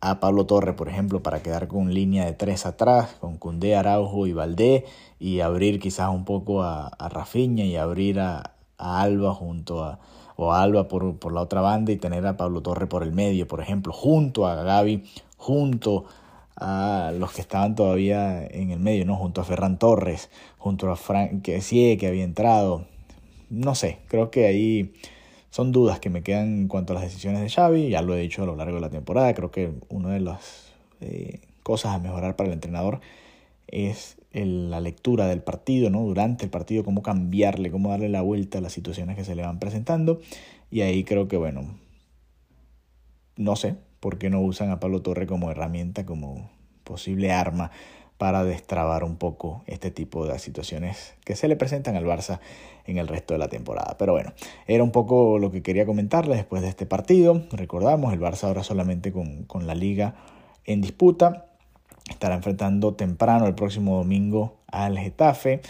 a 0.00 0.20
Pablo 0.20 0.46
Torre, 0.46 0.74
por 0.74 0.88
ejemplo, 0.88 1.22
para 1.22 1.42
quedar 1.42 1.66
con 1.66 1.92
línea 1.92 2.24
de 2.24 2.32
tres 2.32 2.66
atrás, 2.66 3.16
con 3.20 3.36
Cundé, 3.36 3.74
Araujo 3.74 4.26
y 4.26 4.32
Valdé, 4.32 4.84
y 5.18 5.40
abrir 5.40 5.80
quizás 5.80 6.10
un 6.10 6.24
poco 6.24 6.62
a, 6.62 6.86
a 6.86 7.08
Rafinha 7.08 7.64
y 7.64 7.76
abrir 7.76 8.20
a, 8.20 8.54
Alba 8.80 9.34
junto 9.34 9.82
a, 9.82 9.98
o 10.40 10.52
Alba 10.52 10.86
por, 10.86 11.16
por, 11.16 11.32
la 11.32 11.40
otra 11.40 11.60
banda 11.60 11.90
y 11.90 11.96
tener 11.96 12.24
a 12.24 12.36
Pablo 12.36 12.62
Torre 12.62 12.86
por 12.86 13.02
el 13.02 13.10
medio, 13.10 13.48
por 13.48 13.60
ejemplo, 13.60 13.92
junto 13.92 14.46
a 14.46 14.54
Gaby, 14.54 15.02
junto 15.36 16.04
a 16.56 17.12
los 17.18 17.32
que 17.32 17.40
estaban 17.40 17.74
todavía 17.74 18.46
en 18.46 18.70
el 18.70 18.78
medio, 18.78 19.04
¿no? 19.04 19.16
Junto 19.16 19.40
a 19.40 19.44
Ferran 19.44 19.80
Torres, 19.80 20.30
junto 20.56 20.88
a 20.92 20.96
Frank 20.96 21.48
sí 21.60 21.96
que 21.96 22.06
había 22.06 22.22
entrado, 22.22 22.84
no 23.50 23.74
sé, 23.74 23.98
creo 24.06 24.30
que 24.30 24.46
ahí 24.46 24.92
son 25.50 25.72
dudas 25.72 25.98
que 25.98 26.08
me 26.08 26.22
quedan 26.22 26.60
en 26.60 26.68
cuanto 26.68 26.92
a 26.92 26.94
las 26.94 27.02
decisiones 27.02 27.40
de 27.40 27.50
Xavi, 27.50 27.88
ya 27.88 28.00
lo 28.00 28.14
he 28.14 28.20
dicho 28.20 28.44
a 28.44 28.46
lo 28.46 28.54
largo 28.54 28.76
de 28.76 28.80
la 28.80 28.90
temporada, 28.90 29.34
creo 29.34 29.50
que 29.50 29.72
una 29.88 30.10
de 30.10 30.20
las 30.20 30.72
eh, 31.00 31.40
cosas 31.64 31.96
a 31.96 31.98
mejorar 31.98 32.36
para 32.36 32.46
el 32.46 32.54
entrenador 32.54 33.00
es 33.66 34.17
la 34.32 34.80
lectura 34.80 35.26
del 35.26 35.42
partido, 35.42 35.90
¿no? 35.90 36.02
Durante 36.02 36.44
el 36.44 36.50
partido, 36.50 36.84
cómo 36.84 37.02
cambiarle, 37.02 37.70
cómo 37.70 37.90
darle 37.90 38.08
la 38.08 38.22
vuelta 38.22 38.58
a 38.58 38.60
las 38.60 38.72
situaciones 38.72 39.16
que 39.16 39.24
se 39.24 39.34
le 39.34 39.42
van 39.42 39.58
presentando. 39.58 40.20
Y 40.70 40.82
ahí 40.82 41.04
creo 41.04 41.28
que, 41.28 41.36
bueno, 41.36 41.78
no 43.36 43.56
sé 43.56 43.76
por 44.00 44.18
qué 44.18 44.30
no 44.30 44.40
usan 44.40 44.70
a 44.70 44.80
Pablo 44.80 45.02
Torre 45.02 45.26
como 45.26 45.50
herramienta, 45.50 46.04
como 46.04 46.50
posible 46.84 47.32
arma 47.32 47.70
para 48.18 48.42
destrabar 48.42 49.04
un 49.04 49.16
poco 49.16 49.62
este 49.66 49.90
tipo 49.92 50.26
de 50.26 50.38
situaciones 50.40 51.14
que 51.24 51.36
se 51.36 51.46
le 51.46 51.54
presentan 51.54 51.94
al 51.94 52.04
Barça 52.04 52.40
en 52.84 52.98
el 52.98 53.06
resto 53.06 53.34
de 53.34 53.38
la 53.38 53.48
temporada. 53.48 53.96
Pero 53.96 54.12
bueno, 54.12 54.32
era 54.66 54.82
un 54.82 54.90
poco 54.90 55.38
lo 55.38 55.52
que 55.52 55.62
quería 55.62 55.86
comentarles 55.86 56.36
después 56.36 56.62
de 56.62 56.68
este 56.68 56.84
partido. 56.84 57.44
Recordamos, 57.52 58.12
el 58.12 58.20
Barça 58.20 58.44
ahora 58.44 58.64
solamente 58.64 59.12
con, 59.12 59.44
con 59.44 59.66
la 59.66 59.74
liga 59.74 60.16
en 60.64 60.80
disputa. 60.80 61.47
Estará 62.18 62.34
enfrentando 62.34 62.94
temprano 62.94 63.46
el 63.46 63.54
próximo 63.54 63.98
domingo 63.98 64.56
al 64.66 64.98
Getafe. 64.98 65.60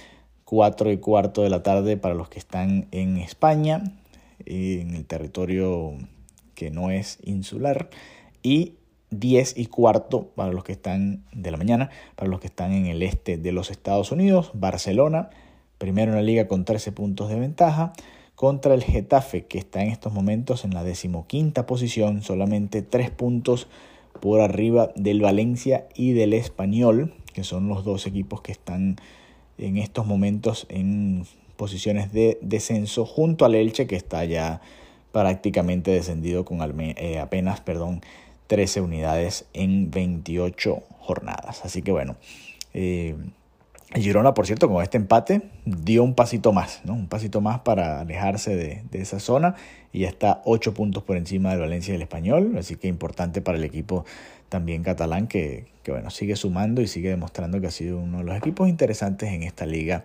4 0.47 0.93
y 0.93 0.97
cuarto 0.97 1.43
de 1.43 1.51
la 1.51 1.63
tarde 1.63 1.99
para 1.99 2.15
los 2.15 2.31
que 2.31 2.39
están 2.39 2.89
en 2.91 3.19
España, 3.19 3.83
en 4.47 4.95
el 4.95 5.05
territorio 5.05 5.93
que 6.55 6.71
no 6.71 6.91
es 6.91 7.19
insular. 7.23 7.91
Y 8.43 8.77
10 9.11 9.59
y 9.59 9.67
cuarto 9.67 10.29
para 10.29 10.51
los 10.51 10.65
que 10.65 10.73
están 10.73 11.23
de 11.33 11.51
la 11.51 11.59
mañana, 11.59 11.91
para 12.17 12.31
los 12.31 12.41
que 12.41 12.47
están 12.47 12.73
en 12.73 12.87
el 12.87 13.03
este 13.03 13.37
de 13.37 13.53
los 13.53 13.71
Estados 13.71 14.11
Unidos, 14.11 14.51
Barcelona, 14.55 15.29
primero 15.77 16.13
en 16.13 16.17
la 16.17 16.23
liga 16.23 16.49
con 16.49 16.65
13 16.65 16.93
puntos 16.93 17.29
de 17.29 17.39
ventaja, 17.39 17.93
contra 18.37 18.73
el 18.73 18.85
Getafe, 18.85 19.45
que 19.45 19.59
está 19.59 19.83
en 19.83 19.91
estos 19.91 20.15
momentos 20.15 20.65
en 20.65 20.73
la 20.73 20.83
decimoquinta 20.83 21.67
posición, 21.67 22.23
solamente 22.23 22.81
3 22.81 23.11
puntos 23.11 23.69
por 24.21 24.41
arriba 24.41 24.91
del 24.97 25.21
Valencia 25.21 25.87
y 25.95 26.13
del 26.13 26.33
Español, 26.35 27.15
que 27.33 27.45
son 27.45 27.69
los 27.69 27.85
dos 27.85 28.07
equipos 28.07 28.41
que 28.41 28.53
están 28.53 28.97
en 29.59 29.77
estos 29.77 30.07
momentos 30.07 30.67
en 30.69 31.25
posiciones 31.57 32.13
de 32.13 32.39
descenso, 32.41 33.05
junto 33.05 33.45
al 33.45 33.55
Elche, 33.55 33.87
que 33.87 33.97
está 33.97 34.25
ya 34.25 34.61
prácticamente 35.13 35.91
descendido 35.91 36.45
con 36.45 36.61
eh, 36.81 37.19
apenas, 37.19 37.61
perdón, 37.61 38.01
13 38.47 38.81
unidades 38.81 39.47
en 39.53 39.91
28 39.91 40.83
jornadas. 41.01 41.65
Así 41.65 41.83
que 41.83 41.93
bueno, 41.93 42.17
eh, 42.75 43.17
Girona, 43.95 44.35
por 44.35 44.47
cierto, 44.47 44.69
con 44.69 44.83
este 44.83 44.99
empate 44.99 45.41
dio 45.65 46.05
un 46.05 46.15
pasito 46.15 46.53
más, 46.53 46.83
¿no? 46.85 46.93
Un 46.93 47.09
pasito 47.09 47.41
más 47.41 47.61
para 47.61 48.01
alejarse 48.01 48.55
de, 48.55 48.83
esa 48.93 49.19
zona 49.19 49.55
y 49.93 50.01
ya 50.01 50.09
está 50.09 50.43
8 50.45 50.75
puntos 50.75 51.03
por 51.05 51.17
encima 51.17 51.51
del 51.51 51.61
Valencia 51.61 51.93
y 51.93 51.95
del 51.95 52.03
Español, 52.03 52.55
así 52.59 52.77
que 52.77 52.87
importante 52.87 53.41
para 53.41 53.57
el 53.57 53.65
equipo 53.65 54.05
también 54.51 54.83
catalán 54.83 55.27
que, 55.27 55.67
que 55.83 55.93
bueno, 55.93 56.11
sigue 56.11 56.37
sumando 56.37 56.83
y 56.83 56.87
sigue 56.87 57.09
demostrando 57.09 57.63
que 57.63 57.69
ha 57.69 57.71
sido 57.71 57.99
uno 57.99 58.19
de 58.19 58.25
los 58.25 58.37
equipos 58.37 58.69
interesantes 58.69 59.33
en 59.33 59.43
esta 59.43 59.65
liga 59.65 60.05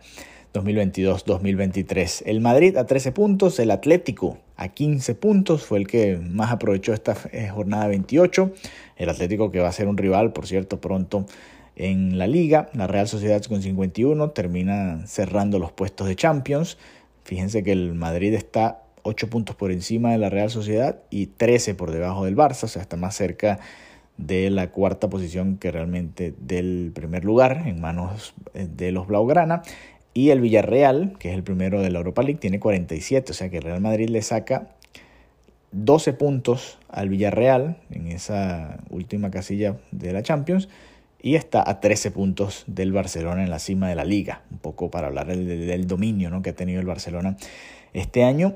2022-2023. 0.54 2.24
El 2.26 2.40
Madrid 2.40 2.78
a 2.78 2.86
13 2.86 3.12
puntos, 3.12 3.60
el 3.60 3.72
Atlético 3.72 4.38
a 4.56 4.70
15 4.70 5.16
puntos, 5.16 5.66
fue 5.66 5.80
el 5.80 5.88
que 5.88 6.18
más 6.18 6.52
aprovechó 6.52 6.94
esta 6.94 7.18
eh, 7.32 7.50
jornada 7.50 7.88
28. 7.88 8.54
El 8.96 9.10
Atlético 9.10 9.52
que 9.52 9.60
va 9.60 9.68
a 9.68 9.74
ser 9.74 9.88
un 9.88 9.98
rival, 9.98 10.32
por 10.32 10.48
cierto, 10.48 10.80
pronto 10.80 11.26
en 11.76 12.18
la 12.18 12.28
liga. 12.28 12.70
La 12.74 12.88
Real 12.88 13.08
Sociedad 13.08 13.44
con 13.44 13.62
51 13.62 14.30
termina 14.32 15.06
cerrando 15.08 15.60
los 15.60 15.72
puestos 15.72 16.08
de 16.08 16.16
Champions. 16.16 16.78
Fíjense 17.24 17.64
que 17.64 17.72
el 17.72 17.94
Madrid 17.94 18.34
está 18.34 18.84
8 19.04 19.30
puntos 19.30 19.56
por 19.56 19.72
encima 19.72 20.12
de 20.12 20.18
la 20.18 20.30
Real 20.30 20.50
Sociedad 20.50 21.00
y 21.10 21.28
13 21.28 21.76
por 21.76 21.92
debajo 21.92 22.26
del 22.26 22.36
Barça, 22.36 22.64
o 22.64 22.68
sea, 22.68 22.82
está 22.82 22.98
más 22.98 23.16
cerca 23.16 23.60
de 24.18 24.50
la 24.50 24.70
cuarta 24.70 25.10
posición 25.10 25.58
que 25.58 25.72
realmente 25.72 26.34
del 26.40 26.92
primer 26.94 27.26
lugar 27.26 27.64
en 27.66 27.82
manos 27.82 28.34
eh, 28.54 28.68
de 28.70 28.92
los 28.92 29.08
Blaugrana. 29.08 29.64
Y 30.14 30.30
el 30.30 30.42
Villarreal, 30.42 31.16
que 31.18 31.30
es 31.30 31.36
el 31.36 31.44
primero 31.44 31.82
de 31.82 31.90
la 31.90 31.98
Europa 31.98 32.22
League, 32.22 32.40
tiene 32.40 32.60
47. 32.60 33.32
O 33.32 33.34
sea 33.34 33.50
que 33.50 33.58
el 33.58 33.64
Real 33.64 33.82
Madrid 33.82 34.10
le 34.10 34.22
saca 34.22 34.68
12 35.72 36.14
puntos 36.14 36.78
al 36.88 37.10
Villarreal 37.10 37.78
en 37.90 38.08
esa 38.08 38.78
última 38.92 39.32
casilla 39.32 39.78
de 39.92 40.14
la 40.14 40.22
Champions. 40.22 40.70
Y 41.24 41.36
está 41.36 41.68
a 41.68 41.80
13 41.80 42.12
puntos 42.12 42.66
del 42.68 42.92
Barcelona 42.92 43.44
en 43.44 43.50
la 43.50 43.60
cima 43.60 43.88
de 43.88 43.96
la 43.96 44.04
liga. 44.04 44.42
Un 44.52 44.58
poco 44.58 44.92
para 44.92 45.08
hablar 45.08 45.28
del, 45.28 45.88
dominio 45.88 46.30
¿no? 46.30 46.42
que 46.42 46.50
ha 46.50 46.56
tenido 46.56 46.82
el 46.82 46.86
Barcelona 46.86 47.38
este 47.94 48.26
año. 48.26 48.56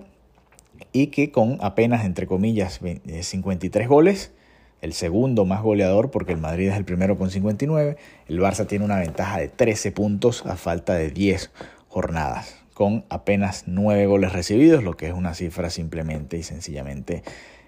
Y 0.92 1.08
que 1.08 1.32
con 1.32 1.60
apenas, 1.62 2.06
entre 2.06 2.28
comillas, 2.28 2.82
53 3.22 3.86
eh, 3.86 3.88
goles, 3.88 4.34
el 4.82 4.92
segundo 4.92 5.46
más 5.46 5.64
goleador 5.64 6.12
porque 6.12 6.34
el 6.34 6.40
Madrid 6.40 6.68
es 6.68 6.76
el 6.76 6.84
primero 6.84 7.18
con 7.18 7.32
59. 7.32 7.96
El 8.28 8.40
Barça 8.42 8.68
tiene 8.68 8.84
una 8.84 9.00
ventaja 9.00 9.40
de 9.40 9.48
13 9.48 9.94
puntos 9.94 10.46
a 10.46 10.58
falta 10.58 10.94
de 10.96 11.10
10 11.10 11.52
jornadas, 11.88 12.64
con 12.74 13.06
apenas 13.08 13.64
9 13.68 14.08
goles 14.08 14.34
recibidos, 14.34 14.84
lo 14.84 14.98
que 14.98 15.08
es 15.08 15.14
una 15.14 15.34
cifra 15.34 15.70
simplemente 15.70 16.38
y 16.38 16.44
sencillamente 16.44 17.24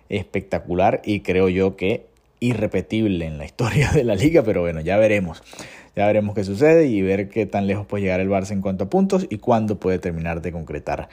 espectacular 0.09 1.01
y 1.05 1.21
creo 1.21 1.49
yo 1.49 1.75
que 1.75 2.09
irrepetible 2.39 3.25
en 3.25 3.38
la 3.38 3.45
historia 3.45 3.91
de 3.91 4.04
la 4.04 4.15
liga, 4.15 4.43
pero 4.43 4.62
bueno, 4.62 4.82
ya 4.82 4.97
veremos. 4.97 5.43
Ya 5.95 6.06
veremos 6.06 6.36
qué 6.36 6.43
sucede 6.43 6.88
y 6.88 7.02
ver 7.02 7.30
qué 7.30 7.45
tan 7.45 7.67
lejos 7.67 7.86
puede 7.86 8.04
llegar 8.04 8.19
el 8.19 8.30
Barça 8.30 8.52
en 8.52 8.62
cuanto 8.62 8.86
a 8.86 8.89
puntos 8.89 9.28
y 9.30 9.38
cuándo 9.38 9.80
puede 9.80 9.99
terminar 9.99 10.41
de 10.41 10.52
concretar 10.52 11.10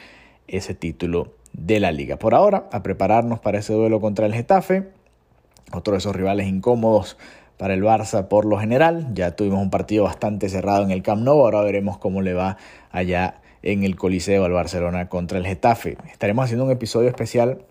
ese 0.47 0.75
título 0.75 1.35
de 1.53 1.81
la 1.81 1.91
liga. 1.93 2.19
Por 2.19 2.35
ahora, 2.35 2.69
a 2.71 2.83
prepararnos 2.83 3.41
para 3.41 3.59
ese 3.59 3.73
duelo 3.73 4.01
contra 4.01 4.27
el 4.27 4.35
Getafe 4.35 4.85
otro 5.73 5.93
de 5.93 5.99
esos 5.99 6.15
rivales 6.15 6.47
incómodos 6.47 7.17
para 7.57 7.75
el 7.75 7.83
Barça 7.83 8.29
por 8.29 8.45
lo 8.45 8.59
general. 8.59 9.09
Ya 9.15 9.33
tuvimos 9.35 9.61
un 9.61 9.71
partido 9.71 10.05
bastante 10.05 10.49
cerrado 10.49 10.85
en 10.85 10.91
el 10.91 11.03
Camp 11.03 11.23
Nou, 11.23 11.41
ahora 11.41 11.63
veremos 11.63 11.99
cómo 11.99 12.23
le 12.23 12.35
va 12.35 12.57
allá 12.91 13.41
en 13.63 13.83
el 13.83 13.97
Coliseo 13.97 14.45
al 14.45 14.53
Barcelona 14.53 15.09
contra 15.09 15.39
el 15.39 15.47
Getafe. 15.47 15.97
Estaremos 16.11 16.45
haciendo 16.45 16.65
un 16.65 16.71
episodio 16.71 17.09
especial, 17.09 17.63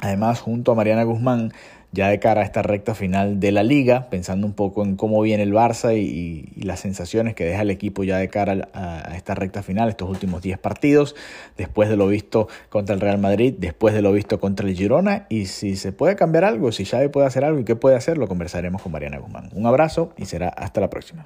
además 0.00 0.40
junto 0.40 0.72
a 0.72 0.74
Mariana 0.74 1.02
Guzmán, 1.02 1.52
ya 1.92 2.08
de 2.08 2.18
cara 2.18 2.42
a 2.42 2.44
esta 2.44 2.62
recta 2.62 2.94
final 2.94 3.40
de 3.40 3.50
la 3.52 3.62
liga, 3.62 4.10
pensando 4.10 4.46
un 4.46 4.52
poco 4.52 4.84
en 4.84 4.96
cómo 4.96 5.20
viene 5.22 5.42
el 5.42 5.52
Barça 5.52 5.96
y, 5.96 6.48
las 6.62 6.80
sensaciones 6.80 7.34
que 7.34 7.44
deja 7.44 7.62
el 7.62 7.70
equipo 7.70 8.04
ya 8.04 8.18
de 8.18 8.28
cara 8.28 8.68
a, 8.74 9.16
esta 9.16 9.34
recta 9.34 9.62
final, 9.62 9.88
estos 9.88 10.08
últimos 10.08 10.42
10 10.42 10.58
partidos, 10.58 11.16
después 11.56 11.88
de 11.88 11.96
lo 11.96 12.06
visto 12.08 12.48
contra 12.68 12.94
el 12.94 13.00
Real 13.00 13.18
Madrid, 13.18 13.54
después 13.56 13.94
de 13.94 14.02
lo 14.02 14.12
visto 14.12 14.38
contra 14.38 14.68
el 14.68 14.76
Girona, 14.76 15.26
y 15.30 15.46
si 15.46 15.76
se 15.76 15.92
puede 15.92 16.16
cambiar 16.16 16.44
algo, 16.44 16.72
si 16.72 16.84
Xavi 16.84 17.08
puede 17.08 17.26
hacer 17.26 17.44
algo 17.44 17.60
y 17.60 17.64
qué 17.64 17.76
puede 17.76 17.96
hacer, 17.96 18.18
lo 18.18 18.28
conversaremos 18.28 18.82
con 18.82 18.92
Mariana 18.92 19.18
Guzmán. 19.18 19.48
Un 19.54 19.66
abrazo 19.66 20.12
y 20.18 20.26
será 20.26 20.48
hasta 20.48 20.80
la 20.80 20.90
próxima. 20.90 21.24